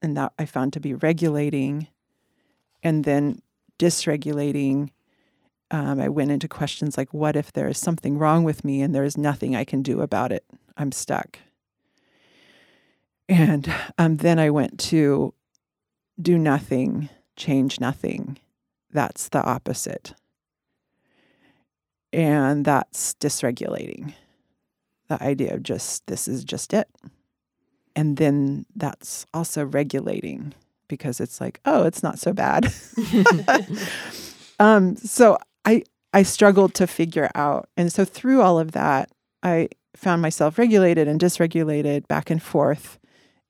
And 0.00 0.16
that 0.16 0.32
I 0.38 0.44
found 0.44 0.72
to 0.74 0.80
be 0.80 0.94
regulating 0.94 1.88
and 2.84 3.02
then 3.02 3.42
dysregulating. 3.80 4.90
Um, 5.72 6.00
I 6.00 6.08
went 6.08 6.30
into 6.30 6.46
questions 6.46 6.96
like, 6.96 7.12
what 7.12 7.34
if 7.34 7.52
there 7.52 7.66
is 7.66 7.78
something 7.78 8.16
wrong 8.16 8.44
with 8.44 8.64
me 8.64 8.80
and 8.80 8.94
there 8.94 9.02
is 9.02 9.18
nothing 9.18 9.56
I 9.56 9.64
can 9.64 9.82
do 9.82 10.00
about 10.00 10.30
it? 10.30 10.44
I'm 10.76 10.92
stuck. 10.92 11.40
And 13.28 13.74
um, 13.98 14.18
then 14.18 14.38
I 14.38 14.50
went 14.50 14.78
to 14.90 15.34
do 16.20 16.38
nothing, 16.38 17.08
change 17.34 17.80
nothing. 17.80 18.38
That's 18.88 19.28
the 19.30 19.42
opposite. 19.42 20.14
And 22.12 22.64
that's 22.64 23.14
dysregulating 23.14 24.14
the 25.08 25.22
idea 25.22 25.54
of 25.54 25.62
just 25.62 26.06
this 26.06 26.26
is 26.28 26.44
just 26.44 26.72
it. 26.72 26.88
And 27.94 28.16
then 28.16 28.64
that's 28.74 29.26
also 29.34 29.64
regulating 29.64 30.54
because 30.88 31.20
it's 31.20 31.40
like, 31.40 31.60
oh, 31.64 31.84
it's 31.84 32.02
not 32.02 32.18
so 32.18 32.32
bad. 32.32 32.72
um, 34.58 34.96
so 34.96 35.38
I 35.64 35.82
I 36.14 36.22
struggled 36.22 36.74
to 36.74 36.86
figure 36.86 37.30
out. 37.34 37.68
And 37.76 37.92
so 37.92 38.04
through 38.04 38.42
all 38.42 38.58
of 38.58 38.72
that, 38.72 39.10
I 39.42 39.68
found 39.94 40.22
myself 40.22 40.58
regulated 40.58 41.08
and 41.08 41.20
dysregulated 41.20 42.08
back 42.08 42.30
and 42.30 42.42
forth. 42.42 42.98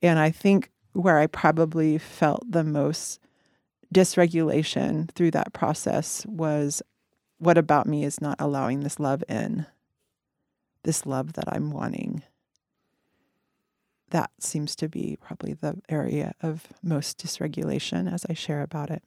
And 0.00 0.18
I 0.18 0.30
think 0.30 0.70
where 0.92 1.18
I 1.18 1.26
probably 1.26 1.98
felt 1.98 2.42
the 2.50 2.64
most 2.64 3.20
dysregulation 3.94 5.10
through 5.12 5.32
that 5.32 5.52
process 5.52 6.24
was 6.26 6.82
what 7.42 7.58
about 7.58 7.88
me 7.88 8.04
is 8.04 8.20
not 8.20 8.36
allowing 8.38 8.80
this 8.80 9.00
love 9.00 9.24
in? 9.28 9.66
This 10.84 11.04
love 11.04 11.32
that 11.32 11.52
I'm 11.52 11.72
wanting. 11.72 12.22
That 14.10 14.30
seems 14.38 14.76
to 14.76 14.88
be 14.88 15.18
probably 15.20 15.54
the 15.54 15.80
area 15.88 16.34
of 16.40 16.68
most 16.84 17.18
dysregulation 17.18 18.12
as 18.12 18.24
I 18.30 18.34
share 18.34 18.62
about 18.62 18.90
it. 18.90 19.02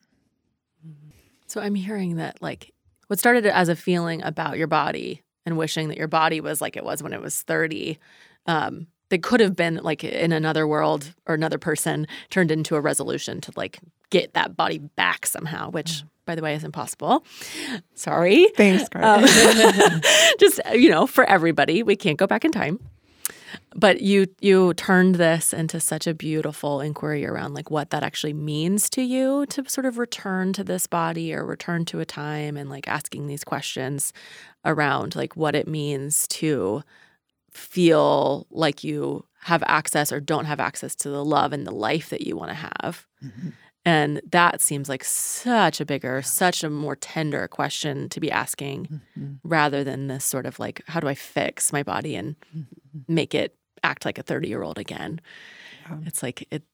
So 1.46 1.62
I'm 1.62 1.74
hearing 1.74 2.16
that, 2.16 2.42
like, 2.42 2.74
what 3.06 3.18
started 3.18 3.46
as 3.46 3.70
a 3.70 3.76
feeling 3.76 4.22
about 4.22 4.58
your 4.58 4.66
body 4.66 5.22
and 5.46 5.56
wishing 5.56 5.88
that 5.88 5.96
your 5.96 6.08
body 6.08 6.42
was 6.42 6.60
like 6.60 6.76
it 6.76 6.84
was 6.84 7.02
when 7.02 7.14
it 7.14 7.22
was 7.22 7.40
30, 7.40 7.98
um, 8.44 8.88
that 9.08 9.22
could 9.22 9.40
have 9.40 9.54
been 9.54 9.76
like 9.82 10.02
in 10.04 10.32
another 10.32 10.66
world 10.66 11.14
or 11.26 11.34
another 11.34 11.58
person 11.58 12.06
turned 12.30 12.50
into 12.50 12.76
a 12.76 12.80
resolution 12.80 13.40
to 13.42 13.52
like 13.56 13.78
get 14.10 14.34
that 14.34 14.56
body 14.56 14.78
back 14.78 15.26
somehow, 15.26 15.70
which 15.70 16.02
by 16.26 16.34
the 16.34 16.42
way, 16.42 16.54
is 16.54 16.64
impossible. 16.64 17.24
Sorry. 17.94 18.48
Thanks, 18.56 18.88
um, 18.96 19.24
Just 20.40 20.60
you 20.74 20.90
know, 20.90 21.06
for 21.06 21.24
everybody, 21.24 21.82
we 21.82 21.96
can't 21.96 22.18
go 22.18 22.26
back 22.26 22.44
in 22.44 22.52
time. 22.52 22.80
But 23.74 24.00
you 24.00 24.26
you 24.40 24.74
turned 24.74 25.14
this 25.16 25.52
into 25.52 25.80
such 25.80 26.06
a 26.06 26.14
beautiful 26.14 26.80
inquiry 26.80 27.26
around 27.26 27.54
like 27.54 27.70
what 27.70 27.90
that 27.90 28.02
actually 28.02 28.32
means 28.32 28.90
to 28.90 29.02
you 29.02 29.46
to 29.46 29.68
sort 29.68 29.86
of 29.86 29.98
return 29.98 30.52
to 30.54 30.64
this 30.64 30.86
body 30.86 31.32
or 31.32 31.44
return 31.44 31.84
to 31.86 32.00
a 32.00 32.04
time 32.04 32.56
and 32.56 32.68
like 32.68 32.88
asking 32.88 33.28
these 33.28 33.44
questions 33.44 34.12
around 34.64 35.14
like 35.14 35.36
what 35.36 35.54
it 35.54 35.68
means 35.68 36.26
to 36.28 36.82
feel 37.56 38.46
like 38.50 38.84
you 38.84 39.24
have 39.40 39.62
access 39.66 40.12
or 40.12 40.20
don't 40.20 40.44
have 40.44 40.60
access 40.60 40.94
to 40.96 41.08
the 41.08 41.24
love 41.24 41.52
and 41.52 41.66
the 41.66 41.74
life 41.74 42.10
that 42.10 42.22
you 42.22 42.36
want 42.36 42.50
to 42.50 42.54
have. 42.54 43.06
Mm-hmm. 43.24 43.48
And 43.84 44.20
that 44.32 44.60
seems 44.60 44.88
like 44.88 45.04
such 45.04 45.80
a 45.80 45.84
bigger, 45.84 46.20
such 46.20 46.64
a 46.64 46.70
more 46.70 46.96
tender 46.96 47.46
question 47.46 48.08
to 48.08 48.18
be 48.18 48.32
asking 48.32 49.00
mm-hmm. 49.16 49.34
rather 49.44 49.84
than 49.84 50.08
this 50.08 50.24
sort 50.24 50.44
of 50.44 50.58
like, 50.58 50.82
how 50.88 50.98
do 50.98 51.06
I 51.06 51.14
fix 51.14 51.72
my 51.72 51.84
body 51.84 52.16
and 52.16 52.34
mm-hmm. 52.54 52.98
make 53.06 53.32
it 53.32 53.54
act 53.84 54.04
like 54.04 54.18
a 54.18 54.24
30 54.24 54.48
year 54.48 54.64
old 54.64 54.78
again? 54.78 55.20
Yeah. 55.88 55.98
It's 56.04 56.20
like 56.20 56.48
it 56.50 56.64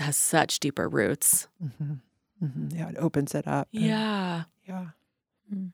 has 0.00 0.16
such 0.16 0.58
deeper 0.58 0.88
roots. 0.88 1.46
Mm-hmm. 1.64 2.44
mm-hmm. 2.44 2.76
Yeah, 2.76 2.88
it 2.88 2.96
opens 2.98 3.36
it 3.36 3.46
up. 3.46 3.68
Yeah. 3.70 4.34
And, 4.34 4.44
yeah. 4.66 4.86
Mm. 5.54 5.70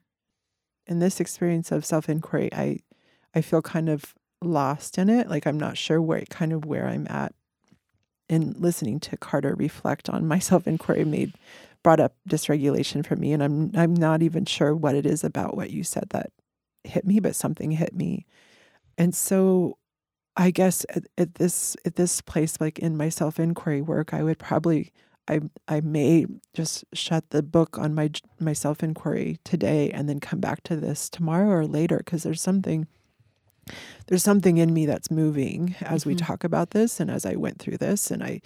In 0.87 0.99
this 0.99 1.19
experience 1.19 1.73
of 1.73 1.87
self 1.87 2.11
inquiry, 2.11 2.51
I, 2.53 2.81
I 3.35 3.41
feel 3.41 3.63
kind 3.63 3.89
of 3.89 4.15
lost 4.45 4.99
in 4.99 5.09
it. 5.11 5.29
Like 5.29 5.47
I'm 5.47 5.59
not 5.59 5.77
sure 5.79 6.01
where 6.01 6.23
kind 6.31 6.53
of 6.53 6.65
where 6.65 6.87
I'm 6.87 7.07
at 7.09 7.35
in 8.29 8.55
listening 8.59 9.01
to 9.01 9.17
Carter 9.17 9.55
reflect 9.55 10.09
on 10.09 10.27
my 10.27 10.39
self 10.39 10.67
inquiry 10.67 11.05
made 11.05 11.35
brought 11.83 12.01
up 12.01 12.15
dysregulation 12.29 13.05
for 13.05 13.17
me, 13.17 13.33
and 13.33 13.43
I'm 13.43 13.71
I'm 13.75 13.95
not 13.95 14.23
even 14.23 14.45
sure 14.47 14.75
what 14.75 14.95
it 14.95 15.07
is 15.07 15.25
about 15.25 15.57
what 15.57 15.71
you 15.71 15.85
said 15.85 16.11
that 16.11 16.31
hit 16.85 17.07
me, 17.07 17.21
but 17.21 17.37
something 17.37 17.73
hit 17.73 17.95
me, 17.95 18.27
and 18.99 19.15
so 19.15 19.79
I 20.37 20.51
guess 20.51 20.85
at, 20.91 21.05
at 21.19 21.37
this 21.37 21.77
at 21.85 21.97
this 21.97 22.21
place, 22.21 22.61
like 22.61 22.79
in 22.79 22.97
my 22.97 23.09
self 23.09 23.39
inquiry 23.39 23.83
work, 23.83 24.15
I 24.15 24.23
would 24.23 24.39
probably 24.39 24.93
I 25.29 25.41
I 25.69 25.81
may 25.81 26.27
just 26.55 26.85
shut 26.93 27.31
the 27.31 27.43
book 27.43 27.79
on 27.79 27.95
my 27.95 28.11
my 28.41 28.53
self 28.53 28.83
inquiry 28.83 29.39
today 29.45 29.91
and 29.91 30.09
then 30.09 30.21
come 30.21 30.41
back 30.41 30.63
to 30.65 30.77
this 30.77 31.09
tomorrow 31.09 31.51
or 31.51 31.67
later 31.67 31.99
because 31.99 32.23
there's 32.25 32.43
something 32.43 32.87
there's 34.06 34.23
something 34.23 34.59
in 34.59 34.73
me 34.73 34.87
that's 34.87 35.11
moving 35.11 35.75
as 35.80 36.02
mm-hmm. 36.02 36.11
we 36.11 36.14
talk 36.16 36.44
about 36.44 36.71
this 36.71 37.00
and 37.00 37.11
as 37.11 37.25
I 37.25 37.37
went 37.37 37.59
through 37.59 37.78
this 37.78 38.11
and 38.11 38.23
I 38.23 38.40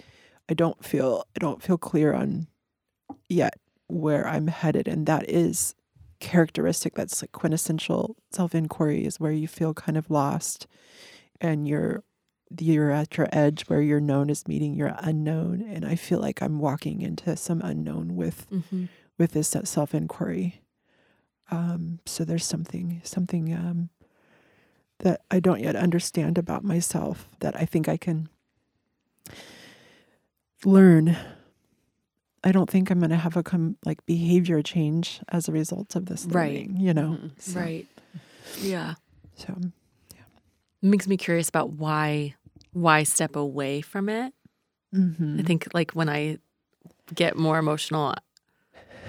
I 0.47 0.53
don't 0.53 0.83
feel 0.83 1.25
I 1.35 1.39
don't 1.39 1.61
feel 1.61 1.77
clear 1.77 2.13
on 2.13 2.47
yet 3.27 3.55
where 3.87 4.27
I'm 4.27 4.47
headed 4.47 4.87
and 4.87 5.05
that 5.05 5.29
is 5.29 5.75
characteristic 6.19 6.95
that's 6.95 7.23
like 7.23 7.31
quintessential 7.31 8.15
self-inquiry 8.31 9.05
is 9.05 9.19
where 9.19 9.31
you 9.31 9.47
feel 9.47 9.73
kind 9.73 9.97
of 9.97 10.11
lost 10.11 10.67
and 11.39 11.67
you're 11.67 12.03
you're 12.59 12.91
at 12.91 13.15
your 13.15 13.27
edge 13.31 13.63
where 13.63 13.81
your 13.81 13.99
known 13.99 14.29
is 14.29 14.47
meeting 14.47 14.73
your 14.73 14.93
unknown 14.99 15.61
and 15.61 15.85
I 15.85 15.95
feel 15.95 16.19
like 16.19 16.41
I'm 16.41 16.59
walking 16.59 17.01
into 17.01 17.37
some 17.37 17.61
unknown 17.61 18.15
with 18.15 18.49
mm-hmm. 18.49 18.85
with 19.17 19.31
this 19.31 19.55
self-inquiry 19.63 20.61
um, 21.51 21.99
so 22.05 22.23
there's 22.23 22.45
something 22.45 23.01
something 23.03 23.53
um, 23.53 23.89
that 24.99 25.21
I 25.31 25.39
don't 25.39 25.61
yet 25.61 25.75
understand 25.75 26.37
about 26.37 26.63
myself 26.63 27.27
that 27.39 27.55
I 27.55 27.65
think 27.65 27.87
I 27.87 27.97
can 27.97 28.29
learn. 30.65 31.17
I 32.43 32.51
don't 32.51 32.69
think 32.69 32.89
I'm 32.89 32.99
going 32.99 33.09
to 33.09 33.17
have 33.17 33.37
a 33.37 33.43
com- 33.43 33.77
like 33.85 34.05
behavior 34.05 34.61
change 34.61 35.19
as 35.29 35.47
a 35.47 35.51
result 35.51 35.95
of 35.95 36.05
this 36.05 36.25
learning, 36.25 36.73
right. 36.73 36.81
you 36.81 36.93
know. 36.93 37.11
Mm-hmm. 37.11 37.27
So, 37.37 37.59
right. 37.59 37.87
Yeah. 38.61 38.95
So, 39.35 39.55
yeah. 40.15 40.21
It 40.83 40.87
makes 40.87 41.07
me 41.07 41.17
curious 41.17 41.49
about 41.49 41.71
why 41.71 42.35
why 42.71 43.03
step 43.03 43.35
away 43.35 43.81
from 43.81 44.09
it. 44.09 44.33
Mm-hmm. 44.93 45.39
I 45.39 45.43
think 45.43 45.67
like 45.73 45.91
when 45.91 46.09
I 46.09 46.37
get 47.13 47.35
more 47.35 47.57
emotional, 47.57 48.13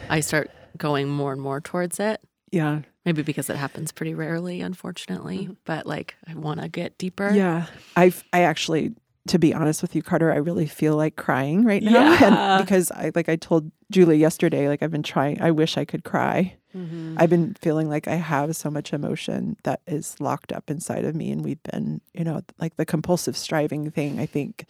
I 0.08 0.20
start 0.20 0.50
going 0.76 1.08
more 1.08 1.32
and 1.32 1.40
more 1.40 1.60
towards 1.60 2.00
it. 2.00 2.20
Yeah. 2.50 2.80
Maybe 3.04 3.22
because 3.22 3.48
it 3.48 3.56
happens 3.56 3.92
pretty 3.92 4.14
rarely, 4.14 4.60
unfortunately. 4.60 5.44
Mm-hmm. 5.44 5.52
But 5.64 5.86
like, 5.86 6.16
I 6.26 6.34
want 6.34 6.60
to 6.60 6.68
get 6.68 6.98
deeper. 6.98 7.30
Yeah, 7.32 7.66
I've 7.96 8.22
I 8.32 8.42
actually, 8.42 8.94
to 9.28 9.38
be 9.38 9.54
honest 9.54 9.80
with 9.80 9.94
you, 9.94 10.02
Carter, 10.02 10.30
I 10.32 10.36
really 10.36 10.66
feel 10.66 10.96
like 10.96 11.16
crying 11.16 11.64
right 11.64 11.82
now, 11.82 12.12
yeah. 12.20 12.56
and 12.56 12.64
because 12.64 12.90
I 12.90 13.10
like 13.14 13.28
I 13.28 13.36
told 13.36 13.70
Julie 13.90 14.18
yesterday, 14.18 14.68
like 14.68 14.82
I've 14.82 14.90
been 14.90 15.02
trying. 15.02 15.40
I 15.40 15.50
wish 15.50 15.78
I 15.78 15.84
could 15.84 16.04
cry. 16.04 16.56
Mm-hmm. 16.76 17.16
I've 17.18 17.30
been 17.30 17.54
feeling 17.54 17.88
like 17.88 18.06
I 18.06 18.14
have 18.14 18.54
so 18.54 18.70
much 18.70 18.92
emotion 18.92 19.56
that 19.64 19.80
is 19.86 20.20
locked 20.20 20.52
up 20.52 20.70
inside 20.70 21.04
of 21.04 21.14
me, 21.14 21.30
and 21.30 21.42
we've 21.42 21.62
been, 21.62 22.02
you 22.12 22.22
know, 22.22 22.42
like 22.58 22.76
the 22.76 22.86
compulsive 22.86 23.36
striving 23.36 23.90
thing. 23.90 24.20
I 24.20 24.26
think 24.26 24.66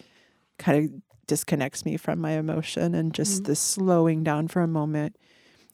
kind 0.59 0.85
of 0.85 1.03
disconnects 1.27 1.85
me 1.85 1.97
from 1.97 2.21
my 2.21 2.33
emotion 2.33 2.95
and 2.95 3.15
just 3.15 3.43
mm-hmm. 3.43 3.45
the 3.45 3.57
slowing 3.57 4.25
down 4.25 4.49
for 4.49 4.63
a 4.63 4.67
moment 4.69 5.17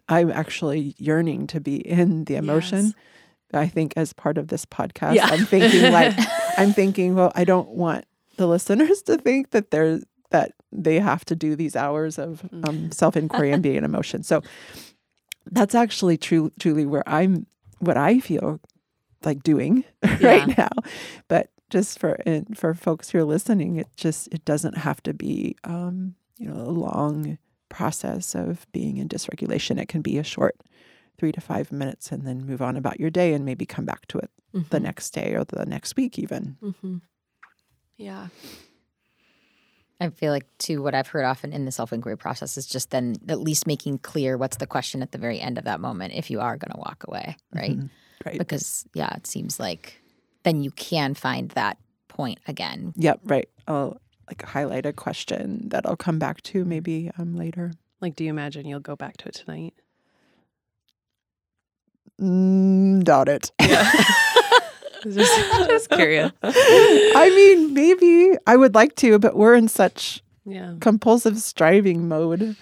I'm 0.09 0.31
actually 0.31 0.95
yearning 0.99 1.47
to 1.49 1.61
be 1.61 1.77
in 1.77 2.25
the 2.25 2.37
emotion. 2.37 2.87
Yes. 2.87 2.95
I 3.53 3.69
think 3.69 3.95
as 3.97 4.13
part 4.13 4.39
of 4.39 4.49
this 4.49 4.67
podcast, 4.67 5.15
yeah. 5.15 5.27
I'm 5.27 5.47
thinking 5.47 5.93
like 5.93 6.15
I'm 6.59 6.73
thinking, 6.73 7.15
well, 7.15 7.33
I 7.35 7.45
don't 7.45 7.71
want 7.71 8.05
the 8.37 8.47
listeners 8.47 9.03
to 9.03 9.17
think 9.17 9.51
that 9.51 9.71
they're 9.71 10.01
that 10.31 10.53
they 10.73 10.99
have 10.99 11.25
to 11.27 11.37
do 11.37 11.57
these 11.57 11.77
hours 11.77 12.19
of 12.19 12.49
um, 12.65 12.91
self 12.93 13.17
inquiry 13.17 13.53
and 13.53 13.63
being 13.63 13.77
in 13.77 13.85
emotion. 13.85 14.23
So 14.23 14.43
that's 15.51 15.75
actually 15.75 16.17
true, 16.17 16.51
truly 16.59 16.87
where 16.87 17.09
I'm, 17.09 17.47
what 17.79 17.97
I 17.97 18.21
feel 18.21 18.61
like 19.25 19.43
doing 19.43 19.85
right 20.21 20.57
now. 20.59 20.71
But 21.29 21.51
just 21.71 21.99
for 21.99 22.19
and 22.27 22.57
for 22.57 22.75
folks 22.75 23.11
who 23.11 23.19
are 23.19 23.25
listening, 23.25 23.77
it 23.77 23.89
just 23.97 24.29
it 24.29 24.45
doesn't 24.45 24.79
have 24.79 25.03
to 25.05 25.15
be 25.15 25.57
um, 25.65 26.15
you 26.39 26.49
know 26.49 26.61
a 26.61 26.71
long 26.71 27.39
process 27.69 28.35
of 28.35 28.67
being 28.73 28.97
in 28.99 29.09
dysregulation. 29.09 29.81
It 29.81 29.89
can 29.89 30.03
be 30.03 30.19
a 30.19 30.25
short 30.25 30.57
three 31.19 31.33
to 31.33 31.41
five 31.41 31.73
minutes 31.73 32.13
and 32.13 32.27
then 32.27 32.45
move 32.47 32.61
on 32.61 32.77
about 32.77 33.01
your 33.01 33.11
day 33.11 33.33
and 33.33 33.45
maybe 33.45 33.67
come 33.67 33.85
back 33.85 34.07
to 34.09 34.19
it 34.19 34.31
Mm-hmm. 34.55 34.69
the 34.71 34.81
next 34.81 35.11
day 35.11 35.35
or 35.35 35.45
the 35.45 35.67
next 35.67 35.97
week 35.97 36.19
even. 36.19 36.57
hmm 36.81 36.97
Yeah. 37.99 38.29
I 40.01 40.11
feel 40.11 40.31
like 40.33 40.47
too 40.59 40.83
what 40.83 40.95
I've 40.95 41.09
heard 41.09 41.25
often 41.25 41.53
in 41.53 41.65
the 41.65 41.73
self 41.73 41.93
inquiry 41.93 42.17
process 42.19 42.57
is 42.59 42.67
just 42.67 42.91
then 42.91 43.17
at 43.29 43.41
least 43.41 43.67
making 43.67 43.99
clear 43.99 44.37
what's 44.37 44.59
the 44.59 44.67
question 44.67 45.03
at 45.03 45.13
the 45.13 45.19
very 45.19 45.41
end 45.41 45.57
of 45.59 45.65
that 45.65 45.81
moment 45.81 46.13
if 46.15 46.31
you 46.31 46.41
are 46.41 46.57
going 46.57 46.71
to 46.73 46.79
walk 46.79 47.05
away, 47.09 47.37
right? 47.55 47.77
Mhm. 47.79 47.91
Right. 48.25 48.39
Because 48.39 48.87
yeah, 48.95 49.15
it 49.17 49.27
seems 49.27 49.59
like 49.61 50.01
then 50.43 50.63
you 50.63 50.71
can 50.71 51.15
find 51.15 51.51
that 51.51 51.79
point 52.09 52.39
again. 52.47 52.93
Yep, 52.97 53.21
right. 53.25 53.49
I'll 53.67 53.99
like 54.29 54.43
highlight 54.43 54.87
a 54.87 54.93
question 54.93 55.69
that 55.69 55.87
I'll 55.87 55.97
come 55.97 56.19
back 56.19 56.43
to 56.43 56.65
maybe 56.65 57.11
um 57.19 57.37
later. 57.37 57.73
Like, 58.01 58.17
do 58.17 58.25
you 58.25 58.31
imagine 58.31 58.67
you'll 58.67 58.81
go 58.81 58.97
back 58.97 59.17
to 59.19 59.29
it 59.29 59.35
tonight? 59.35 59.75
Mm, 62.21 63.05
doubt 63.05 63.29
it. 63.29 63.51
just, 63.61 65.69
just 65.69 65.91
curious. 65.91 66.33
I 66.43 67.31
mean, 67.35 67.75
maybe 67.75 68.37
I 68.47 68.57
would 68.57 68.75
like 68.75 68.95
to, 68.97 69.19
but 69.19 69.37
we're 69.37 69.55
in 69.55 69.69
such 69.69 70.23
Yeah. 70.45 70.75
compulsive 70.81 71.39
striving 71.39 72.09
mode. 72.09 72.57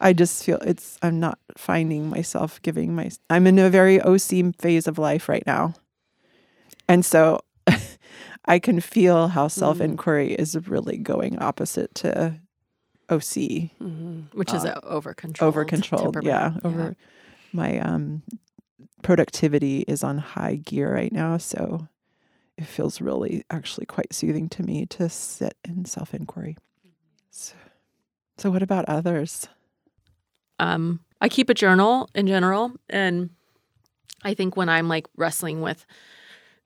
I 0.00 0.12
just 0.12 0.44
feel 0.44 0.58
it's 0.58 0.98
I'm 1.02 1.18
not 1.18 1.38
finding 1.56 2.08
myself 2.08 2.62
giving 2.62 2.94
my 2.94 3.10
I'm 3.30 3.46
in 3.46 3.58
a 3.58 3.70
very 3.70 4.00
OC 4.00 4.54
phase 4.58 4.86
of 4.86 4.98
life 4.98 5.28
right 5.28 5.44
now. 5.46 5.74
And 6.88 7.04
so 7.04 7.40
I 8.48 8.58
can 8.58 8.80
feel 8.80 9.28
how 9.28 9.48
self-inquiry 9.48 10.32
is 10.34 10.56
really 10.68 10.96
going 10.96 11.38
opposite 11.38 11.94
to 11.96 12.40
OC, 13.10 13.70
hmm 13.78 14.20
Which 14.32 14.52
is 14.52 14.64
Uh, 14.64 14.68
uh, 14.68 14.80
over 14.84 15.14
control. 15.14 15.48
over 15.48 15.64
controlled. 15.64 16.22
Yeah, 16.22 16.54
over 16.64 16.96
my 17.52 17.78
um 17.78 18.22
productivity 19.02 19.84
is 19.86 20.02
on 20.02 20.18
high 20.18 20.56
gear 20.56 20.92
right 20.92 21.12
now, 21.12 21.36
so 21.36 21.88
it 22.56 22.64
feels 22.66 23.00
really 23.00 23.44
actually 23.50 23.86
quite 23.86 24.12
soothing 24.12 24.48
to 24.50 24.62
me 24.62 24.86
to 24.86 25.08
sit 25.08 25.54
in 25.64 25.84
self-inquiry. 25.84 26.56
So, 27.30 27.54
so 28.36 28.50
what 28.50 28.62
about 28.62 28.84
others? 28.86 29.48
Um, 30.58 31.00
I 31.20 31.28
keep 31.28 31.48
a 31.48 31.54
journal 31.54 32.08
in 32.14 32.26
general, 32.26 32.72
and 32.90 33.30
I 34.24 34.34
think 34.34 34.56
when 34.56 34.68
I'm 34.68 34.88
like 34.88 35.06
wrestling 35.16 35.60
with 35.60 35.86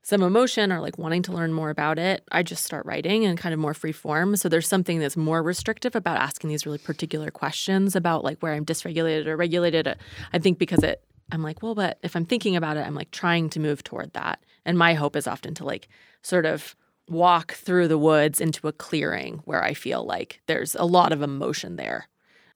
some 0.03 0.21
emotion 0.21 0.71
or 0.71 0.81
like 0.81 0.97
wanting 0.97 1.23
to 1.23 1.31
learn 1.31 1.53
more 1.53 1.69
about 1.69 1.97
it, 1.97 2.23
I 2.31 2.43
just 2.43 2.65
start 2.65 2.85
writing 2.85 3.23
in 3.23 3.37
kind 3.37 3.53
of 3.53 3.59
more 3.59 3.73
free 3.73 3.93
form. 3.93 4.35
So 4.35 4.49
there's 4.49 4.67
something 4.67 4.99
that's 4.99 5.15
more 5.15 5.41
restrictive 5.41 5.95
about 5.95 6.17
asking 6.17 6.49
these 6.49 6.65
really 6.65 6.77
particular 6.77 7.31
questions 7.31 7.95
about 7.95 8.23
like 8.23 8.39
where 8.39 8.53
I'm 8.53 8.65
dysregulated 8.65 9.27
or 9.27 9.37
regulated. 9.37 9.87
I 10.33 10.39
think 10.39 10.59
because 10.59 10.83
it, 10.83 11.01
I'm 11.31 11.41
like, 11.41 11.63
well, 11.63 11.73
but 11.73 11.99
if 12.03 12.17
I'm 12.17 12.25
thinking 12.25 12.57
about 12.57 12.75
it, 12.75 12.85
I'm 12.85 12.95
like 12.95 13.11
trying 13.11 13.49
to 13.51 13.61
move 13.61 13.81
toward 13.81 14.11
that. 14.13 14.43
And 14.65 14.77
my 14.77 14.93
hope 14.93 15.15
is 15.15 15.25
often 15.25 15.53
to 15.55 15.65
like 15.65 15.87
sort 16.21 16.45
of 16.45 16.75
walk 17.07 17.53
through 17.53 17.87
the 17.87 17.97
woods 17.97 18.41
into 18.41 18.67
a 18.67 18.73
clearing 18.73 19.41
where 19.45 19.63
I 19.63 19.73
feel 19.73 20.05
like 20.05 20.41
there's 20.47 20.75
a 20.75 20.85
lot 20.85 21.13
of 21.13 21.21
emotion 21.21 21.77
there 21.77 22.07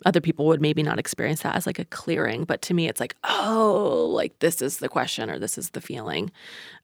other 0.06 0.22
people 0.22 0.46
would 0.46 0.62
maybe 0.62 0.84
not 0.84 1.00
experience 1.00 1.42
that 1.42 1.56
as 1.56 1.66
like 1.66 1.80
a 1.80 1.86
clearing 1.86 2.44
but 2.44 2.62
to 2.62 2.74
me 2.74 2.88
it's 2.88 3.00
like 3.00 3.16
oh 3.24 4.08
like 4.14 4.38
this 4.40 4.62
is 4.62 4.78
the 4.78 4.90
question 4.90 5.30
or 5.30 5.40
this 5.40 5.58
is 5.58 5.72
the 5.72 5.82
feeling. 5.82 6.32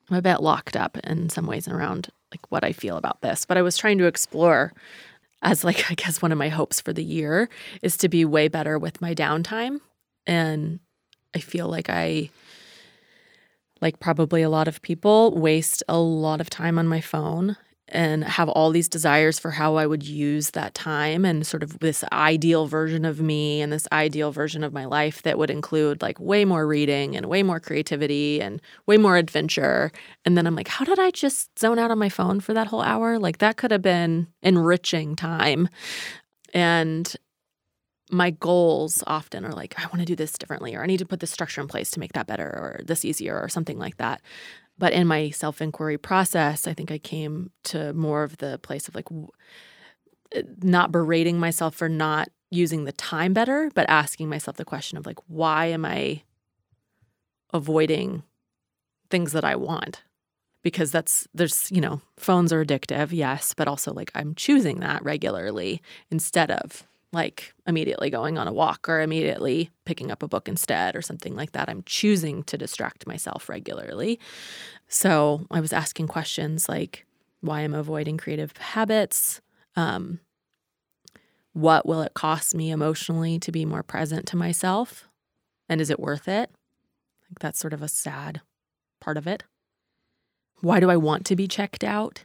I'm 0.09 0.17
a 0.17 0.21
bit 0.21 0.41
locked 0.41 0.75
up 0.75 0.97
in 0.97 1.29
some 1.29 1.45
ways 1.45 1.67
around 1.67 2.09
like 2.31 2.51
what 2.51 2.63
i 2.63 2.71
feel 2.71 2.97
about 2.97 3.21
this 3.21 3.45
but 3.45 3.57
i 3.57 3.61
was 3.61 3.77
trying 3.77 3.97
to 3.99 4.05
explore 4.05 4.73
as 5.41 5.63
like 5.63 5.89
i 5.91 5.93
guess 5.93 6.21
one 6.21 6.31
of 6.31 6.37
my 6.37 6.49
hopes 6.49 6.81
for 6.81 6.93
the 6.93 7.03
year 7.03 7.49
is 7.81 7.95
to 7.97 8.09
be 8.09 8.25
way 8.25 8.47
better 8.47 8.77
with 8.77 9.01
my 9.01 9.13
downtime 9.13 9.79
and 10.25 10.79
i 11.35 11.39
feel 11.39 11.67
like 11.67 11.89
i 11.89 12.29
like 13.81 13.99
probably 13.99 14.41
a 14.41 14.49
lot 14.49 14.67
of 14.67 14.81
people 14.81 15.31
waste 15.37 15.83
a 15.87 15.99
lot 15.99 16.41
of 16.41 16.49
time 16.49 16.79
on 16.79 16.87
my 16.87 17.01
phone 17.01 17.55
and 17.93 18.23
have 18.23 18.49
all 18.49 18.71
these 18.71 18.89
desires 18.89 19.39
for 19.39 19.51
how 19.51 19.75
I 19.75 19.85
would 19.85 20.03
use 20.03 20.51
that 20.51 20.73
time 20.73 21.23
and 21.23 21.45
sort 21.45 21.63
of 21.63 21.79
this 21.79 22.03
ideal 22.11 22.65
version 22.65 23.05
of 23.05 23.21
me 23.21 23.61
and 23.61 23.71
this 23.71 23.87
ideal 23.91 24.31
version 24.31 24.63
of 24.63 24.73
my 24.73 24.85
life 24.85 25.21
that 25.21 25.37
would 25.37 25.51
include 25.51 26.01
like 26.01 26.19
way 26.19 26.43
more 26.43 26.67
reading 26.67 27.15
and 27.15 27.27
way 27.27 27.43
more 27.43 27.59
creativity 27.59 28.41
and 28.41 28.61
way 28.87 28.97
more 28.97 29.15
adventure. 29.15 29.91
And 30.25 30.35
then 30.35 30.47
I'm 30.47 30.55
like, 30.55 30.67
how 30.67 30.83
did 30.83 30.99
I 30.99 31.11
just 31.11 31.57
zone 31.59 31.79
out 31.79 31.91
on 31.91 31.99
my 31.99 32.09
phone 32.09 32.39
for 32.39 32.53
that 32.53 32.67
whole 32.67 32.81
hour? 32.81 33.19
Like 33.19 33.37
that 33.37 33.57
could 33.57 33.71
have 33.71 33.83
been 33.83 34.27
enriching 34.41 35.15
time. 35.15 35.69
And 36.53 37.15
my 38.11 38.31
goals 38.31 39.03
often 39.07 39.45
are 39.45 39.53
like, 39.53 39.79
I 39.79 39.85
want 39.87 39.99
to 39.99 40.05
do 40.05 40.15
this 40.15 40.33
differently, 40.33 40.75
or 40.75 40.83
I 40.83 40.85
need 40.85 40.99
to 40.99 41.05
put 41.05 41.19
this 41.19 41.31
structure 41.31 41.61
in 41.61 41.67
place 41.67 41.89
to 41.91 41.99
make 41.99 42.13
that 42.13 42.27
better, 42.27 42.45
or 42.45 42.81
this 42.85 43.05
easier, 43.05 43.39
or 43.39 43.49
something 43.49 43.79
like 43.79 43.97
that. 43.97 44.21
But 44.77 44.93
in 44.93 45.07
my 45.07 45.29
self 45.29 45.61
inquiry 45.61 45.97
process, 45.97 46.67
I 46.67 46.73
think 46.73 46.91
I 46.91 46.97
came 46.97 47.51
to 47.65 47.93
more 47.93 48.23
of 48.23 48.37
the 48.37 48.57
place 48.59 48.87
of 48.87 48.95
like 48.95 49.05
w- 49.05 49.27
uh, 50.35 50.41
not 50.61 50.91
berating 50.91 51.39
myself 51.39 51.75
for 51.75 51.87
not 51.89 52.29
using 52.49 52.83
the 52.83 52.91
time 52.91 53.33
better, 53.33 53.71
but 53.73 53.89
asking 53.89 54.29
myself 54.29 54.57
the 54.57 54.65
question 54.65 54.97
of 54.97 55.05
like, 55.05 55.19
why 55.27 55.67
am 55.67 55.85
I 55.85 56.23
avoiding 57.53 58.23
things 59.09 59.31
that 59.31 59.43
I 59.43 59.55
want? 59.55 60.03
Because 60.63 60.91
that's, 60.91 61.27
there's, 61.33 61.69
you 61.71 61.81
know, 61.81 62.01
phones 62.17 62.53
are 62.53 62.63
addictive, 62.63 63.09
yes, 63.11 63.53
but 63.55 63.67
also 63.67 63.93
like 63.93 64.11
I'm 64.15 64.33
choosing 64.35 64.79
that 64.79 65.03
regularly 65.03 65.81
instead 66.09 66.51
of 66.51 66.83
like 67.13 67.53
immediately 67.67 68.09
going 68.09 68.37
on 68.37 68.47
a 68.47 68.53
walk 68.53 68.89
or 68.89 69.01
immediately 69.01 69.69
picking 69.85 70.11
up 70.11 70.23
a 70.23 70.27
book 70.27 70.49
instead 70.49 70.95
or 70.95 71.01
something 71.01 71.35
like 71.35 71.51
that. 71.53 71.69
I'm 71.69 71.83
choosing 71.85 72.43
to 72.43 72.57
distract 72.57 73.07
myself 73.07 73.47
regularly. 73.47 74.19
So 74.87 75.45
I 75.51 75.61
was 75.61 75.71
asking 75.71 76.07
questions 76.07 76.67
like 76.67 77.05
why 77.41 77.61
am 77.61 77.73
I'm 77.73 77.79
avoiding 77.79 78.17
creative 78.17 78.55
habits. 78.57 79.41
Um, 79.75 80.19
what 81.51 81.85
will 81.85 82.01
it 82.01 82.13
cost 82.13 82.55
me 82.55 82.71
emotionally 82.71 83.37
to 83.39 83.51
be 83.51 83.65
more 83.65 83.83
present 83.83 84.25
to 84.27 84.37
myself? 84.37 85.07
And 85.69 85.81
is 85.81 85.89
it 85.89 85.99
worth 85.99 86.27
it? 86.27 86.49
Like 87.29 87.39
that's 87.39 87.59
sort 87.59 87.73
of 87.73 87.81
a 87.81 87.87
sad 87.87 88.41
part 89.01 89.17
of 89.17 89.27
it. 89.27 89.43
Why 90.61 90.79
do 90.79 90.89
I 90.89 90.97
want 90.97 91.25
to 91.25 91.35
be 91.35 91.47
checked 91.47 91.83
out? 91.83 92.23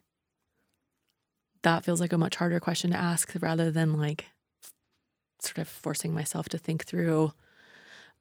That 1.63 1.85
feels 1.85 2.01
like 2.01 2.13
a 2.13 2.19
much 2.19 2.37
harder 2.37 2.61
question 2.61 2.93
to 2.93 2.97
ask 2.97 3.33
rather 3.41 3.71
than 3.71 3.99
like 3.99 4.27
sort 5.41 5.59
of 5.59 5.69
forcing 5.69 6.13
myself 6.15 6.49
to 6.51 6.59
think 6.59 6.85
through 6.85 7.33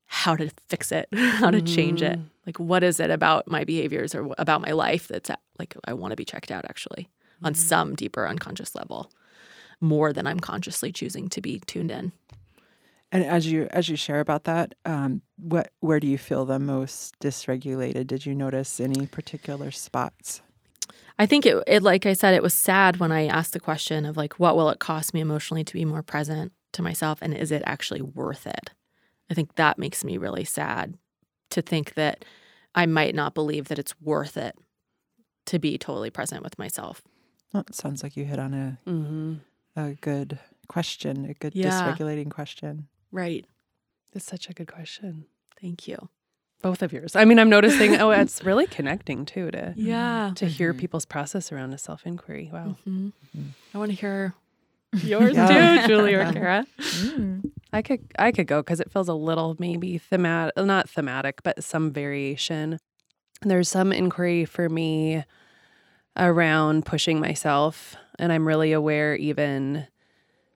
how 0.05 0.35
to 0.35 0.49
fix 0.67 0.91
it, 0.91 1.07
how 1.13 1.51
to 1.51 1.61
change 1.61 2.01
it. 2.01 2.17
Mhm. 2.17 2.25
Like, 2.45 2.59
what 2.59 2.83
is 2.83 2.99
it 2.99 3.09
about 3.09 3.47
my 3.47 3.63
behaviors 3.65 4.15
or 4.15 4.33
about 4.37 4.61
my 4.61 4.71
life 4.71 5.07
that's 5.07 5.29
at- 5.29 5.41
like, 5.59 5.75
I 5.85 5.93
want 5.93 6.11
to 6.11 6.15
be 6.15 6.23
checked 6.25 6.49
out 6.51 6.65
actually 6.65 7.09
on 7.43 7.53
some 7.53 7.93
deeper 7.95 8.27
unconscious 8.27 8.73
level, 8.73 9.11
more 9.81 10.13
than 10.13 10.25
I'm 10.25 10.39
consciously 10.39 10.91
choosing 10.91 11.27
to 11.29 11.41
be 11.41 11.59
tuned 11.59 11.91
in. 11.91 12.13
And 13.11 13.23
as 13.23 13.47
you 13.49 13.67
as 13.71 13.87
you 13.87 13.95
share 13.95 14.19
about 14.19 14.43
that, 14.45 14.75
um, 14.85 15.21
what 15.37 15.71
where 15.79 15.99
do 15.99 16.07
you 16.07 16.17
feel 16.17 16.45
the 16.45 16.59
most 16.59 17.17
dysregulated? 17.19 18.07
Did 18.07 18.25
you 18.25 18.35
notice 18.35 18.79
any 18.81 19.07
particular 19.07 19.71
spots? 19.71 20.41
I 21.19 21.25
think 21.25 21.45
it, 21.45 21.63
it, 21.67 21.83
like 21.83 22.05
I 22.05 22.13
said, 22.13 22.33
it 22.33 22.43
was 22.43 22.53
sad 22.53 22.97
when 22.97 23.11
I 23.11 23.25
asked 23.27 23.53
the 23.53 23.59
question 23.59 24.05
of 24.05 24.17
like, 24.17 24.39
what 24.39 24.55
will 24.55 24.69
it 24.69 24.79
cost 24.79 25.13
me 25.13 25.21
emotionally 25.21 25.63
to 25.63 25.73
be 25.73 25.85
more 25.85 26.03
present 26.03 26.51
to 26.77 26.81
myself? 26.83 27.19
And 27.21 27.33
is 27.33 27.51
it 27.51 27.61
actually 27.65 28.01
worth 28.01 28.47
it? 28.47 28.71
I 29.29 29.33
think 29.33 29.55
that 29.55 29.77
makes 29.77 30.03
me 30.05 30.17
really 30.17 30.45
sad 30.45 30.97
to 31.49 31.61
think 31.61 31.93
that 31.95 32.23
I 32.73 32.85
might 32.85 33.13
not 33.13 33.33
believe 33.33 33.67
that 33.67 33.79
it's 33.79 33.99
worth 34.01 34.37
it 34.37 34.55
to 35.47 35.59
be 35.59 35.77
totally 35.77 36.09
present 36.09 36.43
with 36.43 36.57
myself. 36.57 37.01
That 37.53 37.73
sounds 37.75 38.03
like 38.03 38.15
you 38.17 38.25
hit 38.25 38.39
on 38.39 38.53
a, 38.53 38.79
hmm 38.85 39.35
a 39.75 39.93
good 40.01 40.39
question, 40.67 41.25
a 41.25 41.33
good 41.33 41.53
Yeah. 41.55 41.69
dysregulating 41.69 42.29
question. 42.31 42.87
Right. 43.11 43.45
That's 44.11 44.25
such 44.25 44.49
a 44.49 44.53
good 44.53 44.71
question. 44.71 45.25
Thank 45.61 45.87
you. 45.87 46.09
Both 46.61 46.81
of 46.81 46.91
yours. 46.91 47.15
I 47.15 47.23
mean, 47.25 47.37
I'm 47.39 47.49
noticing. 47.49 47.95
oh, 47.97 48.09
it's 48.09 48.43
really 48.49 48.65
connecting 48.67 49.25
too 49.25 49.51
to 49.51 49.73
Yeah. 49.77 50.31
to 50.35 50.47
hear 50.47 50.73
Mhm. 50.73 50.77
people's 50.79 51.05
process 51.05 51.51
around 51.51 51.73
a 51.73 51.77
self 51.77 52.05
inquiry. 52.05 52.49
Wow. 52.51 52.77
hmm 52.83 53.09
Mhm. 53.35 53.53
I 53.73 53.77
want 53.77 53.91
to 53.91 53.95
hear 53.95 54.33
yours 55.03 55.35
Yeah. 55.35 55.81
too, 55.81 55.87
Julie 55.93 56.13
or 56.13 56.31
Kara. 56.31 56.65
Mm. 56.79 57.51
I 57.73 57.81
could 57.81 57.99
I 58.17 58.31
could 58.31 58.47
go 58.47 58.61
because 58.61 58.79
it 58.79 58.91
feels 58.91 59.07
a 59.07 59.13
little 59.13 59.55
maybe 59.59 59.97
thematic, 59.97 60.55
not 60.57 60.89
thematic, 60.89 61.43
but 61.43 61.63
some 61.63 61.91
variation. 61.91 62.79
There's 63.41 63.69
some 63.69 63.91
inquiry 63.91 64.45
for 64.45 64.67
me 64.69 65.23
around 66.15 66.85
pushing 66.85 67.19
myself, 67.19 67.95
and 68.17 68.31
I'm 68.31 68.47
really 68.47 68.71
aware 68.71 69.15
even 69.15 69.85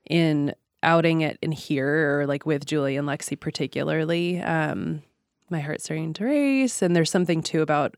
in 0.08 0.54
outing 0.82 1.20
it 1.20 1.38
in 1.40 1.52
here 1.52 2.18
or 2.20 2.26
like 2.26 2.44
with 2.44 2.66
Julie 2.66 2.96
and 2.96 3.06
Lexi 3.06 3.38
particularly. 3.38 4.40
Um, 4.40 5.02
my 5.50 5.60
heart's 5.60 5.84
starting 5.84 6.12
to 6.14 6.24
race, 6.24 6.82
and 6.82 6.96
there's 6.96 7.10
something 7.10 7.42
too 7.42 7.62
about 7.62 7.94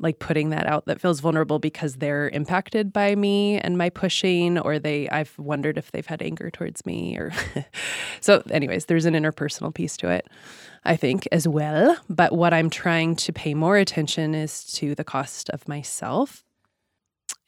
like 0.00 0.18
putting 0.18 0.50
that 0.50 0.66
out 0.66 0.86
that 0.86 1.00
feels 1.00 1.20
vulnerable 1.20 1.58
because 1.58 1.96
they're 1.96 2.28
impacted 2.30 2.92
by 2.92 3.14
me 3.14 3.58
and 3.58 3.78
my 3.78 3.90
pushing 3.90 4.58
or 4.58 4.78
they 4.78 5.08
I've 5.10 5.38
wondered 5.38 5.78
if 5.78 5.92
they've 5.92 6.06
had 6.06 6.22
anger 6.22 6.50
towards 6.50 6.84
me 6.84 7.16
or 7.16 7.32
so 8.20 8.42
anyways 8.50 8.86
there's 8.86 9.04
an 9.04 9.14
interpersonal 9.14 9.72
piece 9.74 9.96
to 9.98 10.08
it 10.08 10.26
I 10.84 10.96
think 10.96 11.28
as 11.30 11.46
well. 11.46 11.96
But 12.08 12.32
what 12.32 12.54
I'm 12.54 12.70
trying 12.70 13.16
to 13.16 13.32
pay 13.32 13.54
more 13.54 13.76
attention 13.76 14.34
is 14.34 14.64
to 14.74 14.94
the 14.94 15.04
cost 15.04 15.50
of 15.50 15.68
myself. 15.68 16.44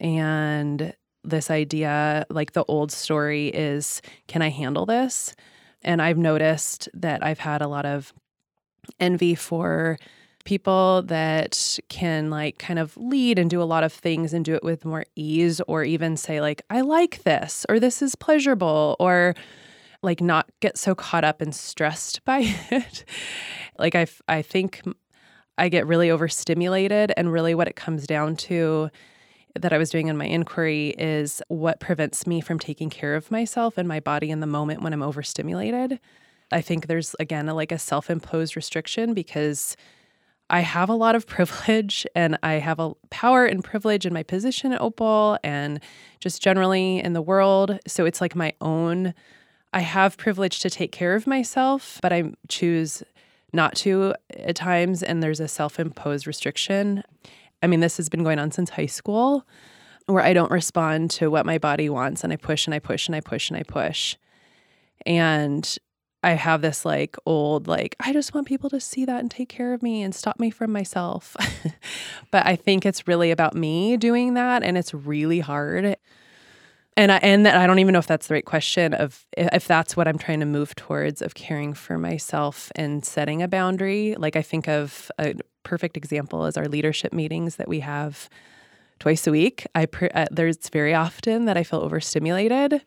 And 0.01 0.95
this 1.25 1.51
idea 1.51 2.27
like 2.31 2.53
the 2.53 2.65
old 2.65 2.91
story 2.91 3.49
is 3.49 4.03
can 4.27 4.43
I 4.43 4.51
handle 4.51 4.87
this? 4.87 5.35
And 5.83 6.03
I've 6.03 6.19
noticed 6.19 6.89
that 6.95 7.25
I've 7.25 7.39
had 7.39 7.63
a 7.63 7.69
lot 7.69 7.87
of 7.87 8.13
envy 8.99 9.35
for 9.35 9.99
people 10.45 11.03
that 11.03 11.79
can 11.89 12.31
like 12.31 12.59
kind 12.59 12.79
of 12.79 12.97
lead 12.97 13.39
and 13.39 13.49
do 13.49 13.63
a 13.63 13.65
lot 13.65 13.85
of 13.85 13.93
things 13.93 14.33
and 14.33 14.45
do 14.45 14.55
it 14.55 14.63
with 14.63 14.85
more 14.85 15.05
ease 15.15 15.61
or 15.69 15.85
even 15.85 16.17
say 16.17 16.41
like 16.41 16.63
I 16.71 16.81
like 16.81 17.23
this 17.23 17.65
or 17.69 17.79
this 17.79 18.03
is 18.03 18.15
pleasurable 18.15 18.97
or 18.99 19.35
like 20.03 20.21
not 20.21 20.51
get 20.61 20.77
so 20.77 20.95
caught 20.95 21.25
up 21.25 21.41
and 21.41 21.55
stressed 21.55 22.25
by 22.25 22.41
it. 22.71 23.05
like 23.79 23.95
I 23.95 24.07
I 24.29 24.43
think 24.43 24.83
I 25.59 25.69
get 25.69 25.87
really 25.87 26.11
overstimulated 26.11 27.13
and 27.17 27.33
really 27.33 27.55
what 27.55 27.69
it 27.69 27.77
comes 27.77 28.07
down 28.07 28.37
to 28.37 28.91
that 29.55 29.73
I 29.73 29.79
was 29.79 29.91
doing 29.91 30.09
in 30.09 30.17
my 30.17 30.25
inquiry 30.25 30.95
is 30.99 31.43
what 31.49 31.79
prevents 31.79 32.27
me 32.27 32.41
from 32.41 32.59
taking 32.59 32.89
care 32.89 33.15
of 33.15 33.31
myself 33.31 33.77
and 33.77 33.87
my 33.87 34.01
body 34.01 34.31
in 34.31 34.41
the 34.41 34.47
moment 34.47 34.83
when 34.83 34.95
I'm 34.95 35.03
overstimulated. 35.03 36.01
I 36.51 36.63
think 36.63 36.87
there's 36.87 37.15
again 37.21 37.49
a, 37.49 37.55
like 37.55 37.73
a 37.73 37.79
self-imposed 37.79 38.57
restriction 38.57 39.15
because 39.15 39.77
I 40.51 40.61
have 40.61 40.89
a 40.89 40.95
lot 40.95 41.15
of 41.15 41.27
privilege 41.27 42.07
and 42.15 42.39
I 42.43 42.55
have 42.55 42.79
a 42.79 42.95
power 43.11 43.45
and 43.45 43.63
privilege 43.63 44.07
in 44.07 44.13
my 44.13 44.23
position 44.23 44.73
at 44.73 44.81
Opal 44.81 45.39
and 45.43 45.81
just 46.21 46.43
generally 46.43 46.99
in 47.01 47.13
the 47.13 47.23
world. 47.23 47.79
So 47.87 48.05
it's 48.05 48.21
like 48.21 48.37
my 48.37 48.53
own, 48.61 49.15
I 49.73 49.81
have 49.81 50.17
privilege 50.17 50.61
to 50.61 50.71
take 50.71 50.93
care 50.93 51.15
of 51.15 51.27
myself, 51.27 51.99
but 52.03 52.13
I 52.13 52.33
choose 52.49 53.03
not 53.53 53.75
to 53.77 54.15
at 54.37 54.57
times. 54.57 55.03
And 55.03 55.23
there's 55.23 55.41
a 55.41 55.49
self 55.49 55.79
imposed 55.79 56.27
restriction. 56.27 57.03
I 57.63 57.67
mean, 57.67 57.81
this 57.81 57.97
has 57.97 58.09
been 58.09 58.25
going 58.25 58.39
on 58.39 58.51
since 58.51 58.71
high 58.71 58.87
school 58.87 59.47
where 60.07 60.23
I 60.23 60.33
don't 60.33 60.51
respond 60.51 61.11
to 61.13 61.31
what 61.31 61.47
my 61.47 61.59
body 61.59 61.89
wants 61.89 62.25
and 62.25 62.33
I 62.33 62.37
push 62.37 62.67
and 62.67 62.75
I 62.75 62.79
push 62.79 63.07
and 63.07 63.15
I 63.15 63.21
push 63.21 63.51
and 63.51 63.57
I 63.59 63.63
push. 63.63 64.17
And 65.07 65.79
I 66.23 66.33
have 66.33 66.63
this 66.63 66.85
like 66.85 67.17
old, 67.27 67.67
like, 67.67 67.97
I 68.01 68.13
just 68.13 68.35
want 68.35 68.47
people 68.47 68.71
to 68.71 68.81
see 68.81 69.05
that 69.05 69.21
and 69.21 69.31
take 69.31 69.49
care 69.49 69.75
of 69.75 69.83
me 69.83 70.03
and 70.03 70.15
stop 70.15 70.39
me 70.39 70.51
from 70.51 70.71
myself. 70.71 71.37
but 72.31 72.47
I 72.47 72.55
think 72.57 72.87
it's 72.87 73.09
really 73.09 73.31
about 73.31 73.55
me 73.55 73.97
doing 73.97 74.35
that. 74.35 74.63
And 74.63 74.79
it's 74.79 74.95
really 74.95 75.41
hard. 75.41 75.97
And 76.97 77.11
I, 77.11 77.17
and 77.17 77.49
I 77.49 77.67
don't 77.67 77.79
even 77.79 77.95
know 77.95 77.99
if 77.99 78.07
that's 78.07 78.29
the 78.29 78.35
right 78.35 78.45
question 78.45 78.95
of 78.95 79.27
if 79.37 79.67
that's 79.67 79.97
what 79.97 80.07
I'm 80.07 80.19
trying 80.19 80.41
to 80.41 80.47
move 80.47 80.75
towards 80.77 81.23
of 81.23 81.35
caring 81.35 81.73
for 81.75 81.99
myself 81.99 82.71
and 82.77 83.05
setting 83.05 83.43
a 83.43 83.49
boundary. 83.49 84.15
Like 84.17 84.37
I 84.37 84.43
think 84.43 84.69
of 84.69 85.11
a 85.19 85.35
perfect 85.65 85.97
example 85.97 86.45
is 86.47 86.57
our 86.57 86.69
leadership 86.69 87.13
meetings 87.13 87.57
that 87.57 87.67
we 87.67 87.81
have 87.81 88.29
twice 89.01 89.27
a 89.27 89.33
week. 89.33 89.67
I 89.75 89.89
uh, 90.15 90.27
there's 90.31 90.69
very 90.69 90.95
often 90.95 91.47
that 91.47 91.57
I 91.57 91.65
feel 91.65 91.81
overstimulated 91.81 92.83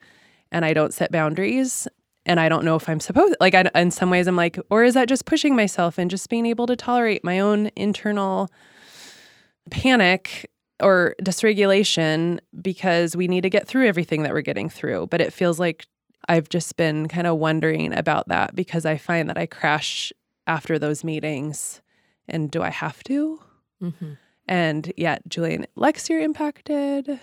and 0.51 0.63
I 0.63 0.73
don't 0.73 0.93
set 0.93 1.11
boundaries 1.11 1.87
and 2.25 2.39
I 2.39 2.49
don't 2.49 2.65
know 2.65 2.75
if 2.75 2.89
I'm 2.89 2.99
supposed 2.99 3.35
like 3.39 3.53
I, 3.53 3.69
in 3.75 3.91
some 3.91 4.09
ways 4.09 4.27
I'm 4.27 4.35
like 4.35 4.57
or 4.69 4.83
is 4.83 4.93
that 4.95 5.07
just 5.07 5.25
pushing 5.25 5.55
myself 5.55 5.97
and 5.97 6.09
just 6.09 6.29
being 6.29 6.45
able 6.45 6.67
to 6.67 6.75
tolerate 6.75 7.23
my 7.23 7.39
own 7.39 7.69
internal 7.75 8.49
panic 9.69 10.49
or 10.81 11.15
dysregulation 11.21 12.39
because 12.61 13.15
we 13.15 13.27
need 13.27 13.41
to 13.41 13.49
get 13.49 13.67
through 13.67 13.87
everything 13.87 14.23
that 14.23 14.33
we're 14.33 14.41
getting 14.41 14.69
through. 14.69 15.07
But 15.07 15.21
it 15.21 15.31
feels 15.31 15.59
like 15.59 15.85
I've 16.27 16.49
just 16.49 16.75
been 16.75 17.07
kind 17.07 17.27
of 17.27 17.37
wondering 17.37 17.93
about 17.93 18.27
that 18.27 18.55
because 18.55 18.85
I 18.85 18.97
find 18.97 19.29
that 19.29 19.37
I 19.37 19.45
crash 19.45 20.11
after 20.47 20.77
those 20.77 21.03
meetings. 21.03 21.81
And 22.27 22.51
do 22.51 22.61
I 22.61 22.69
have 22.71 23.03
to? 23.03 23.39
Mm-hmm. 23.81 24.13
and 24.47 24.93
yeah 24.95 25.17
Julie 25.27 25.53
and 25.53 25.67
Lex 25.75 26.09
you're 26.09 26.21
impacted 26.21 27.19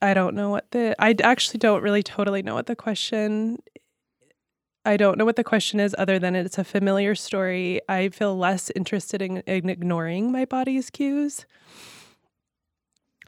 I 0.00 0.14
don't 0.14 0.34
know 0.34 0.50
what 0.50 0.70
the 0.70 0.94
I 0.98 1.14
actually 1.22 1.58
don't 1.58 1.82
really 1.82 2.02
totally 2.02 2.42
know 2.42 2.54
what 2.54 2.66
the 2.66 2.76
question 2.76 3.58
I 4.84 4.96
don't 4.96 5.18
know 5.18 5.24
what 5.24 5.36
the 5.36 5.44
question 5.44 5.80
is 5.80 5.94
other 5.98 6.18
than 6.18 6.34
it's 6.34 6.56
a 6.56 6.64
familiar 6.64 7.14
story. 7.14 7.80
I 7.88 8.08
feel 8.08 8.38
less 8.38 8.70
interested 8.74 9.20
in, 9.20 9.38
in 9.38 9.68
ignoring 9.68 10.32
my 10.32 10.46
body's 10.46 10.88
cues. 10.88 11.44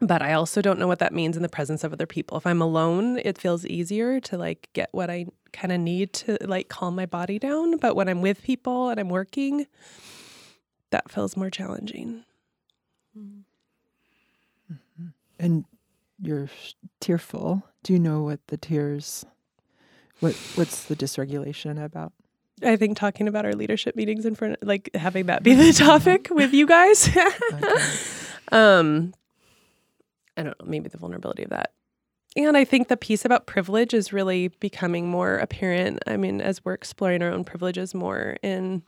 But 0.00 0.22
I 0.22 0.32
also 0.32 0.62
don't 0.62 0.78
know 0.78 0.86
what 0.86 1.00
that 1.00 1.12
means 1.12 1.36
in 1.36 1.42
the 1.42 1.50
presence 1.50 1.84
of 1.84 1.92
other 1.92 2.06
people. 2.06 2.38
If 2.38 2.46
I'm 2.46 2.62
alone, 2.62 3.18
it 3.18 3.36
feels 3.36 3.66
easier 3.66 4.20
to 4.20 4.38
like 4.38 4.70
get 4.72 4.88
what 4.92 5.10
I 5.10 5.26
kind 5.52 5.72
of 5.72 5.80
need 5.80 6.14
to 6.14 6.38
like 6.40 6.70
calm 6.70 6.96
my 6.96 7.04
body 7.04 7.38
down, 7.38 7.76
but 7.76 7.94
when 7.94 8.08
I'm 8.08 8.22
with 8.22 8.42
people 8.42 8.88
and 8.88 8.98
I'm 8.98 9.10
working, 9.10 9.66
that 10.90 11.10
feels 11.10 11.36
more 11.36 11.50
challenging. 11.50 12.24
Mm-hmm. 13.18 15.08
And 15.38 15.64
you're 16.20 16.48
tearful. 17.00 17.64
Do 17.82 17.92
you 17.92 17.98
know 17.98 18.22
what 18.22 18.40
the 18.48 18.56
tears 18.56 19.24
what 20.20 20.34
what's 20.54 20.84
the 20.84 20.96
dysregulation 20.96 21.82
about? 21.82 22.12
I 22.62 22.76
think 22.76 22.96
talking 22.96 23.26
about 23.26 23.46
our 23.46 23.54
leadership 23.54 23.96
meetings 23.96 24.26
in 24.26 24.34
front 24.34 24.56
like 24.62 24.90
having 24.94 25.26
that 25.26 25.42
be 25.42 25.54
the 25.54 25.72
topic 25.76 26.28
with 26.30 26.52
you 26.52 26.66
guys. 26.66 27.08
um 28.52 29.14
I 30.36 30.42
don't 30.42 30.58
know, 30.60 30.66
maybe 30.66 30.88
the 30.88 30.98
vulnerability 30.98 31.42
of 31.42 31.50
that. 31.50 31.72
And 32.36 32.56
I 32.56 32.64
think 32.64 32.88
the 32.88 32.96
piece 32.96 33.24
about 33.24 33.46
privilege 33.46 33.92
is 33.92 34.12
really 34.12 34.48
becoming 34.48 35.08
more 35.08 35.38
apparent. 35.38 35.98
I 36.06 36.16
mean, 36.16 36.40
as 36.40 36.64
we're 36.64 36.74
exploring 36.74 37.22
our 37.22 37.30
own 37.30 37.44
privileges 37.44 37.94
more 37.94 38.36
in 38.42 38.82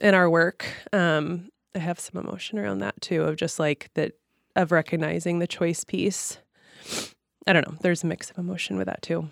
in 0.00 0.14
our 0.14 0.30
work, 0.30 0.66
um, 0.92 1.50
I 1.74 1.78
have 1.78 1.98
some 1.98 2.22
emotion 2.22 2.58
around 2.58 2.78
that 2.78 3.00
too, 3.00 3.22
of 3.22 3.36
just 3.36 3.58
like 3.58 3.90
that 3.94 4.12
of 4.54 4.70
recognizing 4.70 5.38
the 5.38 5.46
choice 5.46 5.82
piece 5.82 6.38
I 7.46 7.52
don't 7.52 7.66
know. 7.66 7.76
There's 7.80 8.04
a 8.04 8.06
mix 8.06 8.30
of 8.30 8.38
emotion 8.38 8.76
with 8.76 8.86
that 8.86 9.02
too. 9.02 9.28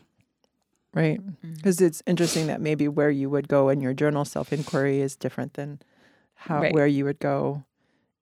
Right. 0.93 1.21
Because 1.41 1.77
mm-hmm. 1.77 1.87
it's 1.87 2.03
interesting 2.07 2.49
that 2.49 2.61
maybe 2.61 2.89
where 2.89 3.11
you 3.11 3.31
would 3.31 3.47
go 3.47 3.69
in 3.69 3.81
your 3.81 3.95
journal 3.95 4.25
self 4.25 4.53
inquiry 4.53 5.01
is 5.01 5.15
different 5.15 5.55
than 5.55 5.81
how 6.35 6.61
right. 6.61 6.75
where 6.75 6.87
you 6.87 7.05
would 7.05 7.21
go 7.21 7.65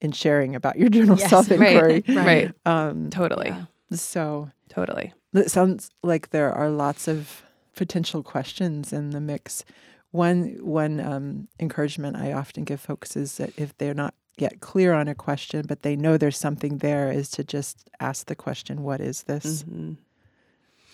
in 0.01 0.12
sharing 0.12 0.55
about 0.55 0.77
your 0.77 0.88
journal 0.88 1.17
yes, 1.19 1.31
self 1.31 1.51
inquiry. 1.51 2.05
Right. 2.09 2.17
right. 2.17 2.53
Um, 2.67 3.11
totally. 3.11 3.49
Yeah. 3.49 3.64
So 3.93 4.51
totally. 4.69 5.14
It 5.33 5.51
sounds 5.51 5.91
like 6.03 6.31
there 6.31 6.53
are 6.53 6.69
lots 6.69 7.09
of 7.09 7.43
potential 7.75 8.23
questions 8.23 8.93
in 8.93 9.11
the 9.11 9.21
mix. 9.21 9.64
One 10.11 10.59
one 10.61 11.01
um, 11.01 11.49
encouragement 11.61 12.17
I 12.17 12.33
often 12.33 12.64
give 12.64 12.81
folks 12.81 13.17
is 13.17 13.37
that 13.37 13.53
if 13.57 13.77
they're 13.79 13.95
not 13.95 14.14
yet 14.40 14.61
clear 14.61 14.92
on 14.94 15.09
a 15.09 15.14
question, 15.14 15.66
but 15.66 15.83
they 15.83 15.96
know 15.96 16.16
there's 16.16 16.38
something 16.38 16.79
there, 16.79 17.11
is 17.11 17.31
to 17.33 17.44
just 17.44 17.90
ask 18.01 18.27
the 18.27 18.35
question, 18.35 18.83
"What 18.83 19.01
is 19.01 19.24
this?" 19.24 19.62
Mm-hmm. 19.62 19.94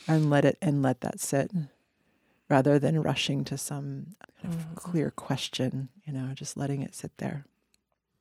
and 0.07 0.31
let 0.31 0.45
it 0.45 0.59
and 0.61 0.83
let 0.83 1.01
that 1.01 1.21
sit, 1.21 1.51
rather 2.49 2.79
than 2.79 3.03
rushing 3.03 3.45
to 3.45 3.59
some 3.59 4.15
kind 4.43 4.55
of 4.55 4.61
mm-hmm. 4.61 4.75
clear 4.75 5.11
question. 5.11 5.89
You 6.05 6.13
know, 6.13 6.33
just 6.35 6.57
letting 6.57 6.83
it 6.83 6.95
sit 6.95 7.17
there. 7.19 7.45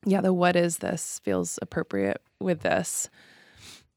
Yeah, 0.04 0.20
the 0.20 0.32
"What 0.32 0.56
is 0.56 0.78
this?" 0.78 1.20
feels 1.24 1.58
appropriate 1.62 2.22
with 2.40 2.60
this. 2.60 3.08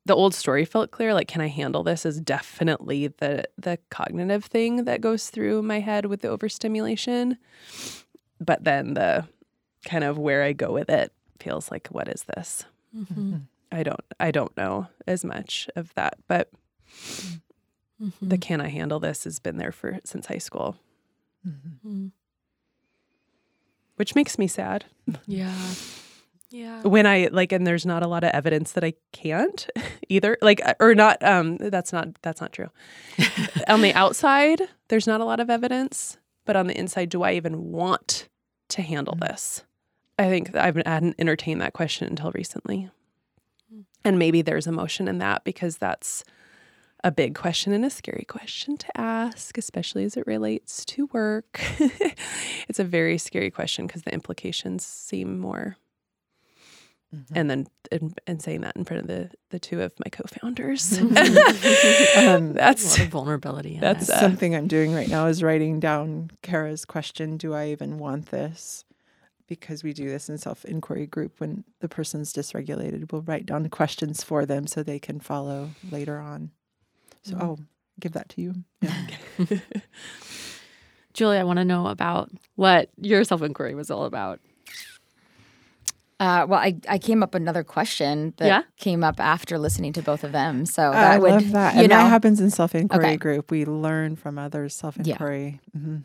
The 0.06 0.16
old 0.16 0.34
story 0.34 0.63
felt 0.63 0.92
clear. 0.92 1.13
Like, 1.13 1.28
can 1.28 1.42
I 1.42 1.48
handle 1.48 1.84
this? 1.84 2.06
Is 2.06 2.22
definitely 2.22 3.08
the 3.08 3.44
the 3.58 3.78
cognitive 3.90 4.46
thing 4.46 4.86
that 4.86 5.02
goes 5.02 5.30
through 5.30 5.62
my 5.63 5.80
head 5.80 6.06
with 6.06 6.22
the 6.22 6.30
overstimulation. 6.30 7.38
But 8.40 8.63
then 8.63 8.94
the 8.94 9.28
kind 9.86 10.04
of 10.04 10.18
where 10.18 10.44
I 10.44 10.54
go 10.54 10.72
with 10.72 10.90
it 10.90 11.12
feels 11.48 11.72
like 11.72 11.88
what 11.88 12.08
is 12.10 12.26
this? 12.36 12.66
Mm-hmm. 12.96 13.38
I 13.72 13.84
don't 13.84 14.02
I 14.20 14.32
don't 14.32 14.56
know 14.58 14.88
as 15.06 15.24
much 15.24 15.70
of 15.76 15.94
that, 15.96 16.16
but 16.28 16.52
mm-hmm. 18.02 18.28
the 18.28 18.38
can 18.38 18.60
I 18.60 18.68
handle 18.68 19.00
this 19.00 19.24
has 19.24 19.40
been 19.40 19.58
there 19.58 19.72
for 19.72 20.00
since 20.04 20.28
high 20.28 20.40
school. 20.40 20.78
Mm-hmm. 21.48 21.90
Mm. 21.90 22.12
Which 23.96 24.16
makes 24.16 24.38
me 24.38 24.48
sad. 24.48 24.86
Yeah. 25.26 25.56
Yeah. 26.50 26.82
When 26.84 27.06
I 27.06 27.28
like 27.30 27.52
and 27.52 27.68
there's 27.68 27.86
not 27.86 28.04
a 28.04 28.08
lot 28.08 28.24
of 28.24 28.32
evidence 28.32 28.72
that 28.72 28.84
I 28.84 28.94
can't 29.12 29.70
either. 30.10 30.38
Like 30.42 30.62
uh, 30.66 30.76
or 30.80 30.96
not 30.96 31.22
um 31.24 31.58
that's 31.58 31.94
not 31.94 32.22
that's 32.22 32.42
not 32.42 32.54
true. 32.54 32.70
on 33.68 33.82
the 33.82 33.94
outside, 33.94 34.62
there's 34.88 35.08
not 35.08 35.22
a 35.22 35.26
lot 35.26 35.40
of 35.40 35.50
evidence, 35.50 36.18
but 36.46 36.56
on 36.56 36.68
the 36.68 36.78
inside 36.78 37.10
do 37.10 37.24
I 37.24 37.34
even 37.34 37.72
want 37.72 38.30
to 38.70 38.82
handle 38.82 39.16
mm. 39.16 39.28
this? 39.28 39.64
I 40.20 40.30
think 40.30 40.56
I 40.56 40.74
hadn't 40.86 41.16
entertained 41.20 41.62
that 41.62 41.74
question 41.74 42.08
until 42.08 42.32
recently. 42.32 42.90
And 44.04 44.18
maybe 44.18 44.42
there's 44.42 44.68
emotion 44.68 45.08
in 45.08 45.18
that 45.20 45.44
because 45.44 45.78
that's 45.78 46.24
a 47.04 47.12
big 47.12 47.36
question 47.36 47.74
and 47.74 47.86
a 47.86 47.90
scary 47.90 48.26
question 48.28 48.78
to 48.78 49.00
ask, 49.00 49.58
especially 49.58 50.04
as 50.04 50.18
it 50.18 50.26
relates 50.26 50.84
to 50.86 51.08
work. 51.08 51.60
it's 52.68 52.80
a 52.80 52.84
very 52.84 53.18
scary 53.18 53.52
question 53.52 53.86
because 53.86 54.04
the 54.04 54.14
implications 54.14 54.86
seem 54.86 55.40
more. 55.40 55.78
Mm-hmm. 57.16 57.38
And 57.38 57.50
then 57.50 57.68
and, 57.90 58.20
and 58.28 58.42
saying 58.42 58.62
that 58.62 58.76
in 58.76 58.84
front 58.84 59.02
of 59.04 59.08
the 59.08 59.32
the 59.50 59.60
two 59.60 59.82
of 59.82 59.94
my 60.04 60.10
co-founders, 60.10 60.98
Um, 61.00 61.08
a 61.08 62.54
that's 62.54 62.98
lot 62.98 63.06
of 63.06 63.08
vulnerability. 63.08 63.76
In 63.76 63.82
that's, 63.82 64.10
it. 64.10 64.16
uh, 64.16 64.20
Something 64.20 64.56
I'm 64.56 64.68
doing 64.68 64.94
right 64.94 65.08
now 65.08 65.28
is 65.28 65.42
writing 65.42 65.80
down 65.80 66.32
Kara's 66.42 66.84
question 66.84 67.38
Do 67.38 67.54
I 67.54 67.70
even 67.70 67.98
want 67.98 68.32
this? 68.32 68.84
Because 69.48 69.82
we 69.84 69.94
do 69.94 70.10
this 70.10 70.28
in 70.30 70.38
self 70.38 70.66
inquiry 70.66 71.08
group 71.08 71.40
when 71.40 71.64
the 71.80 71.88
person's 71.90 72.34
dysregulated, 72.34 73.12
we'll 73.12 73.22
write 73.22 73.46
down 73.46 73.68
questions 73.70 74.24
for 74.24 74.46
them 74.46 74.68
so 74.68 74.84
they 74.84 75.00
can 75.00 75.20
follow 75.20 75.72
later 75.90 76.20
on. 76.20 76.52
So, 77.24 77.36
Mm. 77.36 77.42
oh, 77.42 77.58
give 78.00 78.12
that 78.14 78.30
to 78.30 78.42
you. 78.42 78.56
Yeah. 78.82 78.94
Julie, 81.14 81.38
I 81.38 81.44
want 81.44 81.58
to 81.58 81.66
know 81.66 81.88
about 81.88 82.30
what 82.56 82.90
your 83.02 83.24
self 83.24 83.42
inquiry 83.42 83.74
was 83.74 83.90
all 83.90 84.04
about. 84.06 84.40
Uh, 86.20 86.46
well, 86.50 86.60
I, 86.60 86.76
I 86.90 86.98
came 86.98 87.22
up 87.22 87.36
another 87.36 87.64
question 87.64 88.34
that 88.38 88.48
Yeah? 88.48 88.62
came 88.78 89.04
up 89.04 89.20
after 89.20 89.60
listening 89.60 89.94
to 89.94 90.02
both 90.02 90.24
of 90.24 90.32
them. 90.32 90.66
So 90.66 90.92
I 90.92 90.96
that 90.96 91.22
would, 91.22 91.32
love 91.32 91.52
that. 91.52 91.76
you 91.76 91.82
And 91.82 91.90
know, 91.92 91.98
that 91.98 92.10
happens 92.10 92.40
in 92.42 92.50
self 92.50 92.74
inquiry 92.76 93.06
Okay. 93.06 93.18
group. 93.18 93.52
We 93.52 93.66
learn 93.66 94.16
from 94.16 94.38
others' 94.38 94.74
self 94.76 94.98
inquiry. 94.98 95.60
hmm 95.74 95.98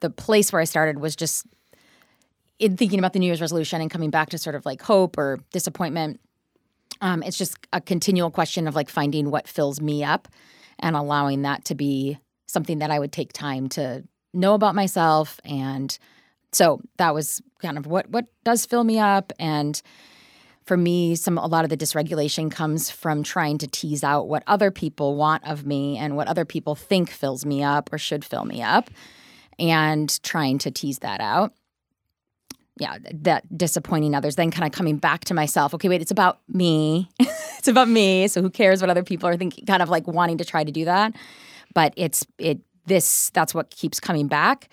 the 0.00 0.08
place 0.08 0.50
where 0.50 0.62
I 0.62 0.64
started 0.64 0.98
was 0.98 1.14
just 1.14 1.44
in 2.60 2.76
thinking 2.76 2.98
about 2.98 3.14
the 3.14 3.18
New 3.18 3.26
Year's 3.26 3.40
resolution 3.40 3.80
and 3.80 3.90
coming 3.90 4.10
back 4.10 4.30
to 4.30 4.38
sort 4.38 4.54
of 4.54 4.64
like 4.66 4.82
hope 4.82 5.18
or 5.18 5.40
disappointment. 5.50 6.20
Um, 7.00 7.22
it's 7.22 7.38
just 7.38 7.56
a 7.72 7.80
continual 7.80 8.30
question 8.30 8.68
of 8.68 8.74
like 8.74 8.90
finding 8.90 9.30
what 9.30 9.48
fills 9.48 9.80
me 9.80 10.04
up 10.04 10.28
and 10.78 10.94
allowing 10.94 11.42
that 11.42 11.64
to 11.64 11.74
be 11.74 12.18
something 12.46 12.78
that 12.78 12.90
I 12.90 12.98
would 12.98 13.12
take 13.12 13.32
time 13.32 13.68
to 13.70 14.04
know 14.34 14.54
about 14.54 14.74
myself. 14.74 15.40
And 15.44 15.98
so 16.52 16.80
that 16.98 17.14
was 17.14 17.40
kind 17.60 17.78
of 17.78 17.86
what 17.86 18.10
what 18.10 18.26
does 18.44 18.66
fill 18.66 18.84
me 18.84 18.98
up. 18.98 19.32
And 19.38 19.80
for 20.64 20.76
me, 20.76 21.14
some 21.14 21.38
a 21.38 21.46
lot 21.46 21.64
of 21.64 21.70
the 21.70 21.76
dysregulation 21.78 22.50
comes 22.50 22.90
from 22.90 23.22
trying 23.22 23.56
to 23.58 23.66
tease 23.66 24.04
out 24.04 24.28
what 24.28 24.42
other 24.46 24.70
people 24.70 25.16
want 25.16 25.46
of 25.48 25.64
me 25.64 25.96
and 25.96 26.14
what 26.14 26.28
other 26.28 26.44
people 26.44 26.74
think 26.74 27.08
fills 27.08 27.46
me 27.46 27.62
up 27.62 27.90
or 27.90 27.96
should 27.96 28.24
fill 28.24 28.44
me 28.44 28.60
up 28.60 28.90
and 29.58 30.22
trying 30.22 30.58
to 30.58 30.70
tease 30.70 30.98
that 30.98 31.20
out. 31.20 31.54
Yeah, 32.80 32.96
that 33.12 33.56
disappointing 33.56 34.14
others, 34.14 34.36
then 34.36 34.50
kind 34.50 34.66
of 34.66 34.72
coming 34.72 34.96
back 34.96 35.26
to 35.26 35.34
myself. 35.34 35.74
Okay, 35.74 35.88
wait, 35.88 36.00
it's 36.00 36.10
about 36.10 36.40
me. 36.48 37.08
it's 37.20 37.68
about 37.68 37.88
me. 37.88 38.26
So 38.26 38.40
who 38.40 38.48
cares 38.48 38.80
what 38.80 38.88
other 38.88 39.04
people 39.04 39.28
are 39.28 39.36
thinking? 39.36 39.66
Kind 39.66 39.82
of 39.82 39.90
like 39.90 40.06
wanting 40.06 40.38
to 40.38 40.44
try 40.44 40.64
to 40.64 40.72
do 40.72 40.86
that. 40.86 41.14
But 41.74 41.92
it's 41.96 42.26
it 42.38 42.60
this 42.86 43.30
that's 43.30 43.54
what 43.54 43.70
keeps 43.70 44.00
coming 44.00 44.26
back 44.26 44.68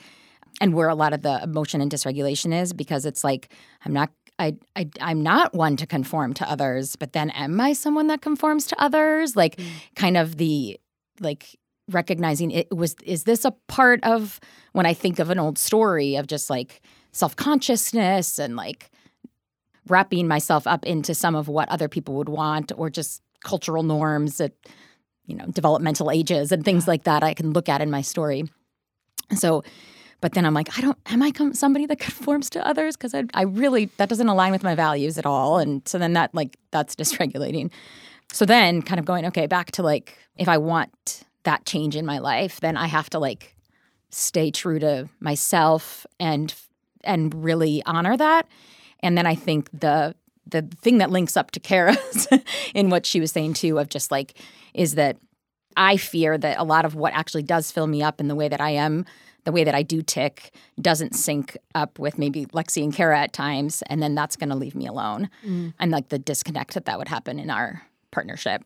and 0.61 0.73
where 0.73 0.87
a 0.87 0.95
lot 0.95 1.13
of 1.13 1.21
the 1.21 1.41
emotion 1.43 1.81
and 1.81 1.91
dysregulation 1.91 2.59
is 2.59 2.73
because 2.73 3.05
it's 3.05 3.23
like 3.23 3.53
I'm 3.85 3.93
not 3.93 4.09
I, 4.39 4.55
I 4.75 4.89
I'm 5.01 5.21
not 5.21 5.53
one 5.53 5.77
to 5.77 5.87
conform 5.87 6.33
to 6.35 6.49
others, 6.49 6.95
but 6.95 7.13
then 7.13 7.29
am 7.31 7.59
I 7.59 7.73
someone 7.73 8.07
that 8.07 8.21
conforms 8.21 8.67
to 8.67 8.81
others? 8.81 9.35
Like 9.35 9.57
mm. 9.57 9.67
kind 9.95 10.17
of 10.17 10.37
the 10.37 10.79
like 11.19 11.57
recognizing 11.89 12.51
it 12.51 12.67
was 12.75 12.95
is 13.03 13.23
this 13.23 13.45
a 13.45 13.51
part 13.67 14.03
of 14.03 14.39
when 14.73 14.85
I 14.85 14.93
think 14.93 15.19
of 15.19 15.29
an 15.29 15.39
old 15.39 15.57
story 15.57 16.15
of 16.15 16.27
just 16.27 16.49
like 16.49 16.81
self-consciousness 17.11 18.39
and 18.39 18.55
like 18.55 18.91
wrapping 19.87 20.27
myself 20.27 20.67
up 20.67 20.85
into 20.85 21.15
some 21.15 21.35
of 21.35 21.47
what 21.47 21.69
other 21.69 21.87
people 21.87 22.15
would 22.15 22.29
want 22.29 22.71
or 22.77 22.89
just 22.89 23.21
cultural 23.43 23.83
norms 23.83 24.41
at 24.41 24.53
you 25.25 25.35
know 25.35 25.45
developmental 25.47 26.11
ages 26.11 26.51
and 26.51 26.65
things 26.65 26.87
like 26.87 27.03
that 27.03 27.23
I 27.23 27.33
can 27.33 27.51
look 27.51 27.69
at 27.69 27.81
in 27.81 27.89
my 27.89 28.01
story. 28.01 28.43
So 29.35 29.63
but 30.19 30.33
then 30.33 30.45
I'm 30.45 30.53
like, 30.53 30.75
I 30.77 30.81
don't, 30.81 30.97
am 31.07 31.21
I 31.21 31.31
somebody 31.53 31.85
that 31.85 31.99
conforms 31.99 32.49
to 32.51 32.67
others? 32.67 32.95
Because 32.95 33.13
I, 33.13 33.25
I 33.33 33.43
really, 33.43 33.85
that 33.97 34.09
doesn't 34.09 34.27
align 34.27 34.51
with 34.51 34.63
my 34.63 34.75
values 34.75 35.17
at 35.17 35.25
all. 35.25 35.59
And 35.59 35.87
so 35.87 35.97
then 35.97 36.13
that, 36.13 36.33
like, 36.33 36.57
that's 36.71 36.95
dysregulating. 36.97 37.71
So 38.31 38.45
then 38.45 38.81
kind 38.81 38.99
of 38.99 39.05
going, 39.05 39.25
okay, 39.27 39.47
back 39.47 39.71
to 39.73 39.83
like, 39.83 40.17
if 40.37 40.49
I 40.49 40.57
want 40.57 41.23
that 41.43 41.65
change 41.65 41.95
in 41.95 42.05
my 42.05 42.17
life, 42.17 42.59
then 42.59 42.75
I 42.75 42.87
have 42.87 43.09
to 43.11 43.19
like 43.19 43.55
stay 44.09 44.51
true 44.51 44.79
to 44.79 45.09
myself 45.19 46.05
and, 46.19 46.53
and 47.07 47.33
really 47.43 47.81
honor 47.85 48.15
that. 48.17 48.47
And 49.01 49.17
then 49.17 49.25
I 49.25 49.35
think 49.35 49.69
the, 49.71 50.15
the 50.45 50.63
thing 50.81 50.99
that 50.99 51.09
links 51.09 51.37
up 51.37 51.51
to 51.51 51.59
Kara's 51.59 52.27
in 52.73 52.89
what 52.89 53.05
she 53.05 53.19
was 53.19 53.31
saying 53.31 53.53
too, 53.53 53.79
of 53.79 53.89
just 53.89 54.11
like, 54.11 54.39
is 54.73 54.95
that 54.95 55.17
I 55.75 55.97
fear 55.97 56.37
that 56.37 56.59
a 56.59 56.63
lot 56.63 56.85
of 56.85 56.95
what 56.95 57.13
actually 57.13 57.43
does 57.43 57.71
fill 57.71 57.87
me 57.87 58.03
up 58.03 58.19
in 58.19 58.27
the 58.27 58.35
way 58.35 58.47
that 58.47 58.61
I 58.61 58.71
am 58.71 59.05
the 59.47 59.53
way 59.53 59.63
that 59.63 59.73
I 59.73 59.81
do 59.81 60.01
tick 60.01 60.53
doesn't 60.81 61.15
sync 61.15 61.57
up 61.73 61.99
with 61.99 62.17
maybe 62.17 62.47
Lexi 62.47 62.83
and 62.83 62.93
Kara 62.93 63.17
at 63.17 63.31
times, 63.31 63.81
and 63.83 64.03
then 64.03 64.13
that's 64.13 64.35
going 64.35 64.49
to 64.49 64.55
leave 64.55 64.75
me 64.75 64.85
alone, 64.85 65.29
mm. 65.41 65.73
and 65.79 65.89
like 65.89 66.09
the 66.09 66.19
disconnect 66.19 66.73
that 66.73 66.83
that 66.83 66.97
would 66.97 67.07
happen 67.07 67.39
in 67.39 67.49
our 67.49 67.81
partnership. 68.11 68.61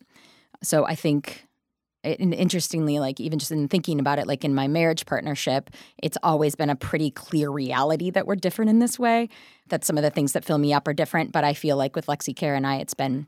So 0.63 0.87
I 0.87 0.95
think, 0.95 1.45
and 2.03 2.33
interestingly, 2.33 2.99
like 2.99 3.19
even 3.19 3.39
just 3.39 3.51
in 3.51 3.67
thinking 3.67 3.99
about 3.99 4.19
it, 4.19 4.27
like 4.27 4.43
in 4.43 4.55
my 4.55 4.67
marriage 4.67 5.05
partnership, 5.05 5.69
it's 6.01 6.17
always 6.23 6.55
been 6.55 6.69
a 6.69 6.75
pretty 6.75 7.11
clear 7.11 7.49
reality 7.49 8.09
that 8.09 8.25
we're 8.25 8.35
different 8.35 8.69
in 8.69 8.79
this 8.79 8.97
way. 8.97 9.29
That 9.69 9.85
some 9.85 9.97
of 9.97 10.03
the 10.03 10.09
things 10.09 10.33
that 10.33 10.43
fill 10.43 10.57
me 10.57 10.73
up 10.73 10.87
are 10.87 10.93
different, 10.93 11.31
but 11.31 11.43
I 11.43 11.53
feel 11.53 11.77
like 11.77 11.95
with 11.95 12.07
Lexi, 12.07 12.35
Kara, 12.35 12.57
and 12.57 12.67
I, 12.67 12.77
it's 12.77 12.93
been 12.93 13.27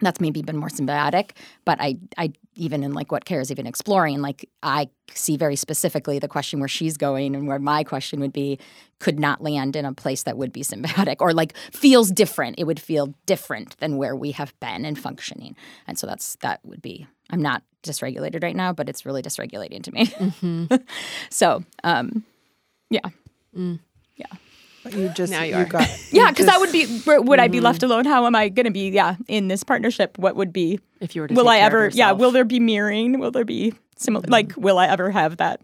that's 0.00 0.20
maybe 0.20 0.42
been 0.42 0.56
more 0.56 0.68
symbiotic. 0.68 1.30
But 1.64 1.80
i 1.80 1.96
i 2.18 2.32
even 2.56 2.82
in 2.82 2.92
like 2.92 3.10
what 3.10 3.24
kara's 3.24 3.50
even 3.50 3.66
exploring 3.66 4.20
like 4.20 4.48
i 4.62 4.88
see 5.12 5.36
very 5.36 5.56
specifically 5.56 6.20
the 6.20 6.28
question 6.28 6.60
where 6.60 6.68
she's 6.68 6.96
going 6.96 7.34
and 7.34 7.48
where 7.48 7.58
my 7.58 7.82
question 7.82 8.20
would 8.20 8.32
be 8.32 8.60
could 9.00 9.18
not 9.18 9.42
land 9.42 9.76
in 9.76 9.84
a 9.84 9.92
place 9.92 10.22
that 10.22 10.36
would 10.36 10.52
be 10.52 10.62
symbiotic 10.62 11.16
or 11.20 11.32
like 11.32 11.54
feels 11.72 12.10
different. 12.10 12.56
It 12.58 12.64
would 12.64 12.80
feel 12.80 13.14
different 13.26 13.76
than 13.78 13.96
where 13.96 14.16
we 14.16 14.32
have 14.32 14.58
been 14.60 14.84
and 14.84 14.98
functioning. 14.98 15.56
And 15.86 15.98
so 15.98 16.06
that's 16.06 16.36
that 16.36 16.60
would 16.64 16.82
be 16.82 17.06
i'm 17.30 17.42
not 17.42 17.62
dysregulated 17.82 18.42
right 18.42 18.56
now 18.56 18.72
but 18.72 18.88
it's 18.88 19.04
really 19.04 19.22
dysregulating 19.22 19.82
to 19.82 19.92
me 19.92 20.06
mm-hmm. 20.06 20.74
so 21.30 21.62
um 21.84 22.24
mm. 22.92 23.78
yeah 24.16 24.26
But 24.84 24.92
you 24.94 25.08
just, 25.10 25.32
Now 25.32 25.42
you 25.42 25.56
you 25.56 25.62
are. 25.62 25.64
got. 25.64 25.88
yeah 26.12 26.30
because 26.30 26.46
that 26.46 26.60
would 26.60 26.72
be 26.72 26.86
would 27.06 27.40
i 27.40 27.48
be 27.48 27.58
mm-hmm. 27.58 27.64
left 27.64 27.82
alone 27.82 28.04
how 28.04 28.26
am 28.26 28.34
i 28.34 28.48
going 28.48 28.66
to 28.66 28.72
be 28.72 28.90
yeah 28.90 29.16
in 29.28 29.48
this 29.48 29.64
partnership 29.64 30.18
what 30.18 30.36
would 30.36 30.52
be 30.52 30.78
If 31.00 31.14
you 31.16 31.22
were 31.22 31.28
to 31.28 31.34
will 31.34 31.44
take 31.44 31.52
I 31.52 31.58
care 31.58 31.66
ever? 31.66 31.88
Yeah, 31.88 32.12
will 32.12 32.30
there 32.30 32.44
be 32.44 32.60
mirroring? 32.60 33.18
Will 33.18 33.30
there 33.30 33.44
be 33.44 33.72
similar? 33.96 34.22
Mm-hmm. 34.24 34.32
Like, 34.32 34.52
will 34.56 34.78
I 34.78 34.86
ever 34.88 35.10
have 35.10 35.36
that 35.38 35.60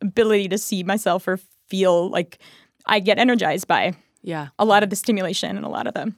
ability 0.00 0.48
to 0.48 0.58
see 0.58 0.82
myself 0.84 1.26
or 1.26 1.38
feel 1.68 2.08
like 2.10 2.38
I 2.86 3.00
get 3.00 3.18
energized 3.18 3.66
by 3.66 3.94
Yeah. 4.22 4.48
a 4.58 4.64
lot 4.64 4.82
of 4.82 4.90
the 4.90 4.96
stimulation 4.96 5.56
and 5.56 5.64
a 5.66 5.68
lot 5.68 5.86
of 5.86 5.94
the 5.94 6.12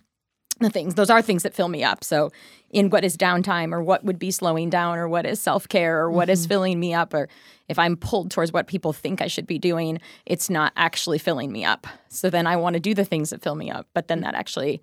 the 0.60 0.70
things. 0.70 0.94
Those 0.94 1.10
are 1.10 1.22
things 1.22 1.42
that 1.42 1.54
fill 1.54 1.68
me 1.68 1.82
up. 1.82 2.04
So, 2.04 2.30
in 2.70 2.90
what 2.90 3.04
is 3.04 3.16
downtime 3.16 3.72
or 3.72 3.82
what 3.82 4.04
would 4.04 4.18
be 4.18 4.30
slowing 4.30 4.70
down 4.70 4.98
or 4.98 5.08
what 5.08 5.26
is 5.26 5.40
self 5.40 5.68
care 5.68 5.98
or 6.00 6.10
what 6.10 6.28
is 6.28 6.46
filling 6.46 6.78
me 6.78 6.94
up, 6.94 7.12
or 7.12 7.28
if 7.68 7.78
I'm 7.78 7.96
pulled 7.96 8.30
towards 8.30 8.52
what 8.52 8.66
people 8.66 8.92
think 8.92 9.20
I 9.20 9.26
should 9.26 9.46
be 9.46 9.58
doing, 9.58 10.00
it's 10.26 10.48
not 10.48 10.72
actually 10.76 11.18
filling 11.18 11.50
me 11.50 11.64
up. 11.64 11.86
So 12.08 12.30
then 12.30 12.46
I 12.46 12.56
want 12.56 12.74
to 12.74 12.80
do 12.80 12.94
the 12.94 13.04
things 13.04 13.30
that 13.30 13.42
fill 13.42 13.56
me 13.56 13.70
up, 13.70 13.86
but 13.94 14.08
then 14.08 14.20
that 14.20 14.34
actually 14.34 14.82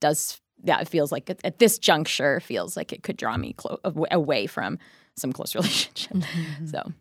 does. 0.00 0.40
Yeah, 0.64 0.80
it 0.80 0.88
feels 0.88 1.12
like 1.12 1.28
at, 1.28 1.44
at 1.44 1.58
this 1.58 1.78
juncture, 1.78 2.40
feels 2.40 2.76
like 2.76 2.92
it 2.92 3.02
could 3.02 3.16
draw 3.18 3.36
me 3.36 3.52
clo- 3.52 3.78
away 4.10 4.46
from 4.46 4.78
some 5.14 5.32
close 5.32 5.54
relationship. 5.54 6.16
So, 6.64 6.92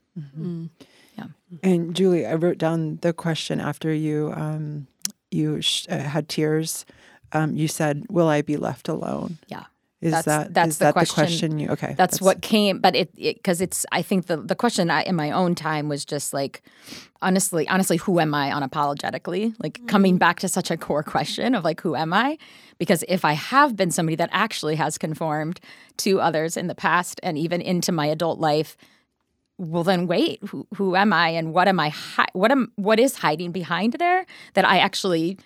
yeah. 1.17 1.27
And 1.63 1.95
Julie, 1.95 2.25
I 2.25 2.35
wrote 2.35 2.57
down 2.57 2.97
the 3.01 3.13
question 3.13 3.61
after 3.61 3.93
you 3.93 4.33
um, 4.35 4.87
you 5.31 5.61
sh- 5.61 5.87
uh, 5.89 5.99
had 5.99 6.27
tears. 6.29 6.85
Um, 7.31 7.55
you 7.55 7.67
said, 7.67 8.05
"Will 8.09 8.27
I 8.27 8.41
be 8.41 8.57
left 8.57 8.87
alone?" 8.87 9.37
yeah. 9.47 9.65
Is 10.01 10.11
That's- 10.11 10.25
that 10.25 10.53
that's 10.53 10.69
is 10.71 10.77
the 10.77 10.85
that 10.85 10.93
question. 10.93 11.15
the 11.15 11.27
question 11.27 11.59
you? 11.59 11.69
Okay, 11.69 11.95
that's, 11.97 12.21
what 12.21 12.41
came 12.41 12.79
but 12.79 12.95
it 12.95 13.15
because 13.15 13.59
it's 13.61 13.85
i 13.91 14.01
think 14.03 14.27
the 14.27 14.37
the 14.37 14.53
question 14.53 14.91
I, 14.91 15.01
in 15.03 15.15
my 15.15 15.31
own 15.31 15.55
time 15.55 15.89
was 15.89 16.05
just 16.05 16.31
like 16.33 16.61
honestly 17.23 17.67
honestly 17.69 17.97
who 17.97 18.19
am 18.19 18.33
i 18.35 18.51
unapologetically 18.51 19.55
like 19.63 19.79
coming 19.87 20.17
back 20.17 20.39
to 20.41 20.47
such 20.49 20.69
a 20.69 20.77
core 20.77 21.01
question 21.01 21.55
of 21.55 21.63
like 21.63 21.81
who 21.81 21.95
am 21.95 22.13
i 22.13 22.37
because 22.77 23.03
if 23.07 23.25
i 23.25 23.33
have 23.33 23.75
been 23.75 23.89
somebody 23.89 24.15
that 24.17 24.29
actually 24.31 24.75
has 24.75 24.97
conformed 24.97 25.59
to 25.97 26.19
others 26.19 26.55
in 26.57 26.67
the 26.67 26.75
past 26.75 27.19
and 27.23 27.37
even 27.37 27.61
into 27.61 27.91
my 27.91 28.05
adult 28.05 28.37
life 28.37 28.77
well 29.57 29.83
then 29.83 30.05
wait 30.07 30.39
who, 30.49 30.67
who 30.75 30.95
am 30.95 31.13
i 31.13 31.29
and 31.29 31.53
what 31.53 31.67
am 31.67 31.79
i 31.79 31.89
hi- 31.89 32.27
what 32.33 32.51
am 32.51 32.71
what 32.75 32.99
is 32.99 33.15
hiding 33.15 33.51
behind 33.51 33.93
there 33.93 34.25
that 34.53 34.65
i 34.65 34.77
actually 34.77 35.37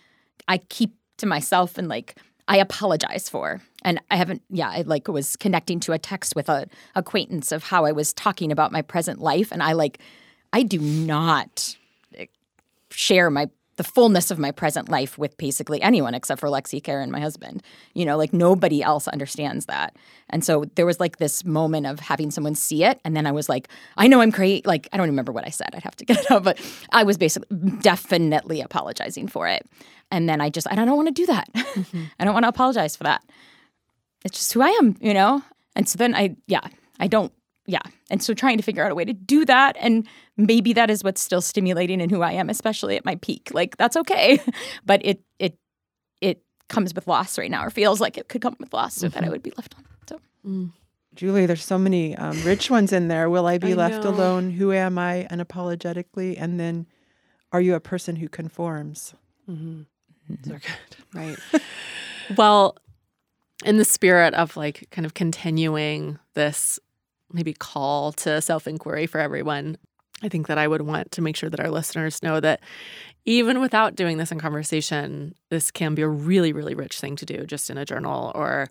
i 0.49 0.57
keep 0.57 0.95
to 1.19 1.25
myself 1.25 1.77
and 1.77 1.87
like 1.87 2.15
i 2.47 2.57
apologize 2.57 3.29
for. 3.29 3.61
And 3.83 4.01
i 4.11 4.15
haven't 4.15 4.41
yeah 4.49 4.69
i 4.69 4.81
like 4.81 5.07
was 5.07 5.35
connecting 5.35 5.79
to 5.81 5.93
a 5.93 5.99
text 5.99 6.35
with 6.35 6.49
a 6.49 6.67
acquaintance 6.95 7.51
of 7.51 7.63
how 7.63 7.85
i 7.85 7.91
was 7.91 8.13
talking 8.13 8.51
about 8.51 8.71
my 8.71 8.81
present 8.81 9.19
life. 9.19 9.51
And 9.51 9.61
i 9.63 9.73
like 9.73 9.99
i 10.53 10.63
do 10.63 10.79
not 10.79 11.75
eh, 12.15 12.25
share 12.89 13.29
my 13.29 13.49
the 13.79 13.83
fullness 13.85 14.29
of 14.29 14.37
my 14.37 14.51
present 14.51 14.89
life 14.89 15.17
with 15.17 15.37
basically 15.37 15.81
anyone 15.81 16.13
except 16.13 16.41
for 16.41 16.49
Lexi, 16.49 16.83
Kara 16.83 17.01
and, 17.01 17.13
my 17.13 17.21
husband. 17.21 17.63
You 17.93 18.03
know, 18.03 18.17
like 18.17 18.33
nobody 18.33 18.83
else 18.83 19.07
understands 19.07 19.67
that. 19.67 19.95
And 20.29 20.43
so 20.43 20.65
there 20.75 20.85
was 20.85 20.99
like 20.99 21.15
this 21.15 21.45
moment 21.45 21.87
of 21.87 22.01
having 22.01 22.29
someone 22.29 22.55
see 22.55 22.83
it. 22.83 22.99
And 23.05 23.15
then 23.15 23.25
I 23.25 23.31
was 23.31 23.47
like, 23.47 23.69
I 23.95 24.07
know 24.07 24.19
I'm 24.19 24.33
crazy. 24.33 24.61
Like, 24.65 24.89
I 24.91 24.97
don't 24.97 25.07
remember 25.07 25.31
what 25.31 25.47
I 25.47 25.49
said. 25.49 25.69
I'd 25.73 25.83
have 25.83 25.95
to 25.95 26.05
get 26.09 26.17
it 26.17 26.29
up, 26.29 26.43
but 26.43 26.59
I 26.91 27.03
was 27.03 27.17
basically 27.17 27.57
definitely 27.79 28.59
apologizing 28.59 29.29
for 29.29 29.47
it. 29.47 29.65
And 30.11 30.27
then 30.27 30.41
I 30.41 30.49
just, 30.49 30.67
I 30.69 30.75
don't 30.75 30.93
want 30.93 31.07
to 31.07 31.13
do 31.13 31.25
that. 31.27 31.47
Mm-hmm. 31.69 32.05
I 32.19 32.25
don't 32.25 32.33
want 32.33 32.43
to 32.43 32.49
apologize 32.49 32.97
for 32.97 33.03
that. 33.03 33.23
It's 34.25 34.37
just 34.39 34.51
who 34.51 34.61
I 34.61 34.69
am, 34.81 34.97
you 34.99 35.13
know? 35.13 35.43
And 35.75 35.87
so 35.87 35.97
then 35.97 36.13
I, 36.15 36.35
yeah, 36.47 36.67
I 36.99 37.07
don't 37.07 37.31
yeah. 37.69 37.81
And 38.09 38.21
so 38.23 38.33
trying 38.33 38.57
to 38.57 38.63
figure 38.63 38.83
out 38.83 38.91
a 38.91 38.95
way 38.95 39.05
to 39.05 39.13
do 39.13 39.45
that. 39.45 39.77
And 39.79 40.07
maybe 40.37 40.73
that 40.73 40.89
is 40.89 41.03
what's 41.03 41.21
still 41.21 41.41
stimulating 41.41 42.01
in 42.01 42.09
who 42.09 42.23
I 42.23 42.31
am, 42.31 42.49
especially 42.49 42.97
at 42.97 43.05
my 43.05 43.15
peak. 43.15 43.51
Like 43.53 43.77
that's 43.77 43.95
okay. 43.95 44.39
but 44.85 45.05
it 45.05 45.21
it 45.37 45.55
it 46.19 46.41
comes 46.67 46.95
with 46.95 47.07
loss 47.07 47.37
right 47.37 47.51
now, 47.51 47.63
or 47.63 47.69
feels 47.69 48.01
like 48.01 48.17
it 48.17 48.27
could 48.27 48.41
come 48.41 48.55
with 48.59 48.73
loss, 48.73 48.95
so 48.95 49.07
mm-hmm. 49.07 49.13
that 49.13 49.19
I 49.19 49.21
mm-hmm. 49.25 49.31
would 49.33 49.43
be 49.43 49.53
left 49.55 49.75
on. 49.77 49.85
So 50.07 50.19
mm. 50.45 50.71
Julie, 51.13 51.45
there's 51.45 51.63
so 51.63 51.77
many 51.77 52.15
um, 52.17 52.41
rich 52.43 52.71
ones 52.71 52.91
in 52.91 53.07
there. 53.07 53.29
Will 53.29 53.45
I 53.45 53.59
be 53.59 53.73
I 53.73 53.75
left 53.75 54.03
know. 54.03 54.09
alone? 54.09 54.51
Who 54.51 54.71
am 54.71 54.97
I 54.97 55.27
unapologetically? 55.29 56.35
And 56.39 56.59
then 56.59 56.87
are 57.51 57.61
you 57.61 57.75
a 57.75 57.79
person 57.79 58.15
who 58.15 58.29
conforms? 58.29 59.13
Mm-hmm. 59.47 59.81
mm-hmm. 60.31 60.49
good. 60.49 60.61
Right. 61.13 61.37
well, 62.37 62.77
in 63.63 63.77
the 63.77 63.85
spirit 63.85 64.33
of 64.33 64.57
like 64.57 64.87
kind 64.91 65.05
of 65.05 65.13
continuing 65.13 66.17
this 66.33 66.79
maybe 67.31 67.53
call 67.53 68.11
to 68.13 68.41
self 68.41 68.67
inquiry 68.67 69.05
for 69.05 69.19
everyone. 69.19 69.77
I 70.21 70.29
think 70.29 70.47
that 70.47 70.57
I 70.57 70.67
would 70.67 70.81
want 70.81 71.11
to 71.13 71.21
make 71.21 71.35
sure 71.35 71.49
that 71.49 71.59
our 71.59 71.69
listeners 71.69 72.21
know 72.21 72.39
that 72.39 72.59
even 73.25 73.61
without 73.61 73.95
doing 73.95 74.17
this 74.17 74.31
in 74.31 74.39
conversation, 74.39 75.35
this 75.49 75.71
can 75.71 75.95
be 75.95 76.01
a 76.01 76.07
really, 76.07 76.51
really 76.51 76.73
rich 76.73 76.99
thing 76.99 77.15
to 77.17 77.25
do 77.25 77.45
just 77.45 77.69
in 77.69 77.77
a 77.77 77.85
journal 77.85 78.31
or 78.35 78.69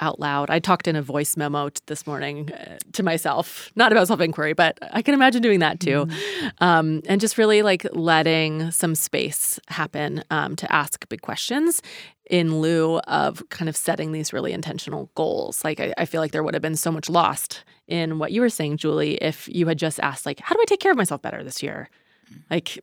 out 0.00 0.18
loud. 0.18 0.50
I 0.50 0.58
talked 0.58 0.88
in 0.88 0.96
a 0.96 1.02
voice 1.02 1.36
memo 1.36 1.68
t- 1.68 1.80
this 1.86 2.06
morning 2.06 2.50
uh, 2.52 2.78
to 2.94 3.02
myself, 3.02 3.70
not 3.76 3.92
about 3.92 4.08
self 4.08 4.20
inquiry, 4.20 4.52
but 4.52 4.76
I 4.92 5.00
can 5.00 5.14
imagine 5.14 5.40
doing 5.40 5.60
that 5.60 5.78
too. 5.78 6.06
Mm-hmm. 6.06 6.48
Um, 6.58 7.02
and 7.06 7.20
just 7.20 7.38
really 7.38 7.62
like 7.62 7.86
letting 7.92 8.70
some 8.72 8.94
space 8.94 9.60
happen 9.68 10.24
um, 10.30 10.56
to 10.56 10.70
ask 10.72 11.08
big 11.08 11.22
questions 11.22 11.80
in 12.28 12.60
lieu 12.60 12.98
of 13.00 13.42
kind 13.50 13.68
of 13.68 13.76
setting 13.76 14.12
these 14.12 14.32
really 14.32 14.52
intentional 14.52 15.10
goals. 15.14 15.62
Like, 15.64 15.78
I, 15.78 15.94
I 15.96 16.04
feel 16.04 16.20
like 16.20 16.32
there 16.32 16.42
would 16.42 16.54
have 16.54 16.62
been 16.62 16.76
so 16.76 16.90
much 16.90 17.08
lost 17.08 17.64
in 17.88 18.18
what 18.18 18.32
you 18.32 18.40
were 18.40 18.48
saying, 18.48 18.76
Julie, 18.78 19.14
if 19.16 19.48
you 19.48 19.66
had 19.66 19.78
just 19.78 20.00
asked, 20.00 20.26
like, 20.26 20.40
how 20.40 20.54
do 20.54 20.60
I 20.60 20.64
take 20.66 20.80
care 20.80 20.92
of 20.92 20.98
myself 20.98 21.22
better 21.22 21.42
this 21.42 21.62
year? 21.62 21.88
Mm-hmm. 22.30 22.40
Like, 22.50 22.78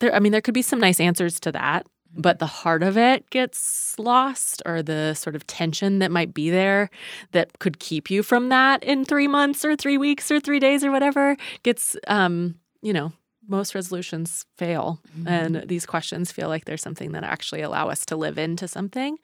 there, 0.00 0.14
I 0.14 0.18
mean, 0.18 0.32
there 0.32 0.40
could 0.40 0.54
be 0.54 0.62
some 0.62 0.80
nice 0.80 1.00
answers 1.00 1.40
to 1.40 1.52
that 1.52 1.86
but 2.16 2.38
the 2.38 2.46
heart 2.46 2.82
of 2.82 2.96
it 2.96 3.28
gets 3.30 3.98
lost 3.98 4.62
or 4.64 4.82
the 4.82 5.14
sort 5.14 5.36
of 5.36 5.46
tension 5.46 5.98
that 5.98 6.10
might 6.10 6.32
be 6.32 6.50
there 6.50 6.90
that 7.32 7.58
could 7.58 7.78
keep 7.78 8.10
you 8.10 8.22
from 8.22 8.48
that 8.48 8.82
in 8.82 9.04
three 9.04 9.28
months 9.28 9.64
or 9.64 9.76
three 9.76 9.98
weeks 9.98 10.30
or 10.30 10.40
three 10.40 10.58
days 10.58 10.82
or 10.82 10.90
whatever 10.90 11.36
gets 11.62 11.96
um 12.08 12.54
you 12.82 12.92
know 12.92 13.12
most 13.48 13.74
resolutions 13.74 14.44
fail 14.56 15.00
mm-hmm. 15.16 15.28
and 15.28 15.68
these 15.68 15.86
questions 15.86 16.32
feel 16.32 16.48
like 16.48 16.64
there's 16.64 16.82
something 16.82 17.12
that 17.12 17.22
actually 17.22 17.60
allow 17.60 17.88
us 17.88 18.04
to 18.06 18.16
live 18.16 18.38
into 18.38 18.66
something 18.66 19.18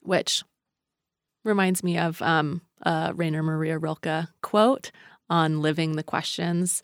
which 0.00 0.44
reminds 1.42 1.82
me 1.82 1.98
of 1.98 2.20
um, 2.22 2.60
a 2.82 3.12
Rainer 3.14 3.42
Maria 3.42 3.78
Rilke 3.78 4.28
quote 4.42 4.90
on 5.28 5.60
living 5.60 5.96
the 5.96 6.02
questions 6.02 6.82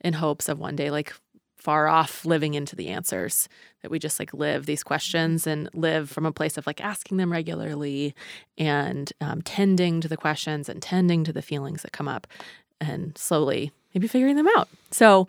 in 0.00 0.14
hopes 0.14 0.48
of 0.48 0.58
one 0.58 0.76
day 0.76 0.90
like 0.90 1.14
far 1.56 1.88
off 1.88 2.24
living 2.24 2.54
into 2.54 2.76
the 2.76 2.88
answers 2.88 3.48
that 3.82 3.90
we 3.90 3.98
just 3.98 4.20
like 4.20 4.32
live 4.32 4.66
these 4.66 4.84
questions 4.84 5.46
and 5.46 5.68
live 5.74 6.08
from 6.08 6.24
a 6.24 6.32
place 6.32 6.56
of 6.56 6.66
like 6.66 6.80
asking 6.80 7.16
them 7.16 7.32
regularly 7.32 8.14
and 8.56 9.12
um, 9.20 9.42
tending 9.42 10.00
to 10.00 10.08
the 10.08 10.16
questions 10.16 10.68
and 10.68 10.80
tending 10.80 11.24
to 11.24 11.32
the 11.32 11.42
feelings 11.42 11.82
that 11.82 11.92
come 11.92 12.08
up 12.08 12.26
and 12.80 13.18
slowly 13.18 13.72
maybe 13.94 14.06
figuring 14.06 14.36
them 14.36 14.48
out. 14.56 14.68
So 14.92 15.26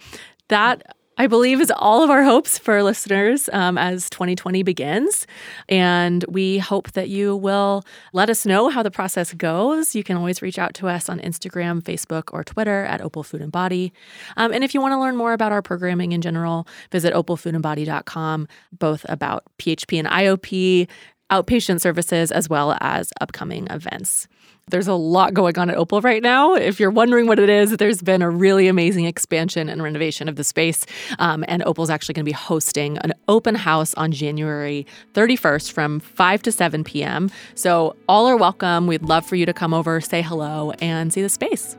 that 0.49 0.95
I 1.19 1.27
believe 1.27 1.59
is 1.59 1.69
all 1.75 2.01
of 2.01 2.09
our 2.09 2.23
hopes 2.23 2.57
for 2.57 2.81
listeners 2.81 3.49
um, 3.51 3.77
as 3.77 4.09
2020 4.09 4.63
begins. 4.63 5.27
And 5.67 6.23
we 6.29 6.59
hope 6.59 6.93
that 6.93 7.09
you 7.09 7.35
will 7.35 7.83
let 8.13 8.29
us 8.29 8.45
know 8.45 8.69
how 8.69 8.81
the 8.81 8.89
process 8.89 9.33
goes. 9.33 9.93
You 9.93 10.03
can 10.05 10.15
always 10.15 10.41
reach 10.41 10.57
out 10.57 10.73
to 10.75 10.87
us 10.87 11.09
on 11.09 11.19
Instagram, 11.19 11.81
Facebook, 11.83 12.31
or 12.31 12.45
Twitter 12.45 12.85
at 12.85 13.01
Opal 13.01 13.23
Food 13.23 13.41
and 13.41 13.51
Body. 13.51 13.91
Um, 14.37 14.53
and 14.53 14.63
if 14.63 14.73
you 14.73 14.79
want 14.79 14.93
to 14.93 14.97
learn 14.99 15.17
more 15.17 15.33
about 15.33 15.51
our 15.51 15.61
programming 15.61 16.13
in 16.13 16.21
general, 16.21 16.65
visit 16.89 17.13
opalfoodandbody.com, 17.13 18.47
both 18.71 19.05
about 19.09 19.43
PHP 19.59 19.99
and 19.99 20.07
IOP, 20.07 20.87
outpatient 21.29 21.81
services, 21.81 22.31
as 22.31 22.49
well 22.49 22.77
as 22.81 23.11
upcoming 23.21 23.67
events. 23.67 24.27
There's 24.69 24.87
a 24.87 24.93
lot 24.93 25.33
going 25.33 25.57
on 25.57 25.69
at 25.69 25.77
Opal 25.77 26.01
right 26.01 26.21
now. 26.21 26.53
If 26.53 26.79
you're 26.79 26.91
wondering 26.91 27.25
what 27.25 27.39
it 27.39 27.49
is, 27.49 27.77
there's 27.77 28.03
been 28.03 28.21
a 28.21 28.29
really 28.29 28.67
amazing 28.67 29.05
expansion 29.05 29.67
and 29.67 29.81
renovation 29.81 30.29
of 30.29 30.35
the 30.35 30.43
space. 30.43 30.85
Um, 31.17 31.43
and 31.47 31.63
Opal's 31.63 31.89
actually 31.89 32.13
going 32.13 32.25
to 32.25 32.29
be 32.29 32.33
hosting 32.33 32.99
an 32.99 33.13
open 33.27 33.55
house 33.55 33.95
on 33.95 34.11
January 34.11 34.85
31st 35.13 35.71
from 35.71 35.99
5 35.99 36.43
to 36.43 36.51
7 36.51 36.83
p.m. 36.83 37.31
So 37.55 37.95
all 38.07 38.27
are 38.27 38.37
welcome. 38.37 38.85
We'd 38.85 39.01
love 39.01 39.25
for 39.25 39.35
you 39.35 39.47
to 39.47 39.53
come 39.53 39.73
over, 39.73 40.01
say 40.01 40.21
hello, 40.21 40.71
and 40.81 41.11
see 41.11 41.23
the 41.23 41.29
space. 41.29 41.75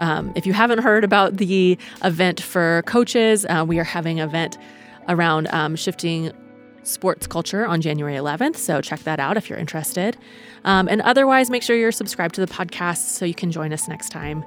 Um, 0.00 0.32
if 0.36 0.44
you 0.44 0.52
haven't 0.52 0.80
heard 0.80 1.04
about 1.04 1.38
the 1.38 1.78
event 2.04 2.42
for 2.42 2.82
coaches, 2.86 3.46
uh, 3.48 3.64
we 3.66 3.78
are 3.78 3.84
having 3.84 4.20
an 4.20 4.28
event 4.28 4.58
around 5.08 5.46
um, 5.52 5.74
shifting 5.74 6.32
sports 6.86 7.26
culture 7.26 7.66
on 7.66 7.80
January 7.80 8.14
11th. 8.14 8.56
So 8.56 8.80
check 8.80 9.00
that 9.00 9.20
out 9.20 9.36
if 9.36 9.50
you're 9.50 9.58
interested. 9.58 10.16
Um, 10.64 10.88
and 10.88 11.00
otherwise, 11.02 11.50
make 11.50 11.62
sure 11.62 11.76
you're 11.76 11.92
subscribed 11.92 12.34
to 12.36 12.44
the 12.44 12.52
podcast 12.52 13.08
so 13.08 13.24
you 13.24 13.34
can 13.34 13.50
join 13.50 13.72
us 13.72 13.88
next 13.88 14.10
time. 14.10 14.44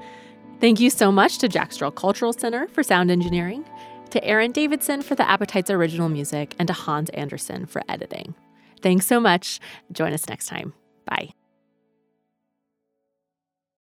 Thank 0.60 0.80
you 0.80 0.90
so 0.90 1.12
much 1.12 1.38
to 1.40 1.48
Jack 1.48 1.72
Straw 1.72 1.92
Cultural 1.92 2.34
Center 2.34 2.68
for 2.70 2.84
sound 2.84 3.12
engineering, 3.12 3.64
to 4.10 4.24
Aaron 4.24 4.52
Davidson 4.52 5.02
for 5.02 5.16
the 5.16 5.28
Appetites 5.28 5.70
original 5.70 6.10
music, 6.10 6.56
and 6.60 6.68
to 6.68 6.74
Hans 6.74 7.10
Anderson 7.12 7.66
for 7.66 7.82
editing. 7.88 8.36
Thanks 8.82 9.08
so 9.08 9.20
much. 9.20 9.60
Join 9.92 10.14
us 10.14 10.28
next 10.28 10.48
time. 10.48 10.74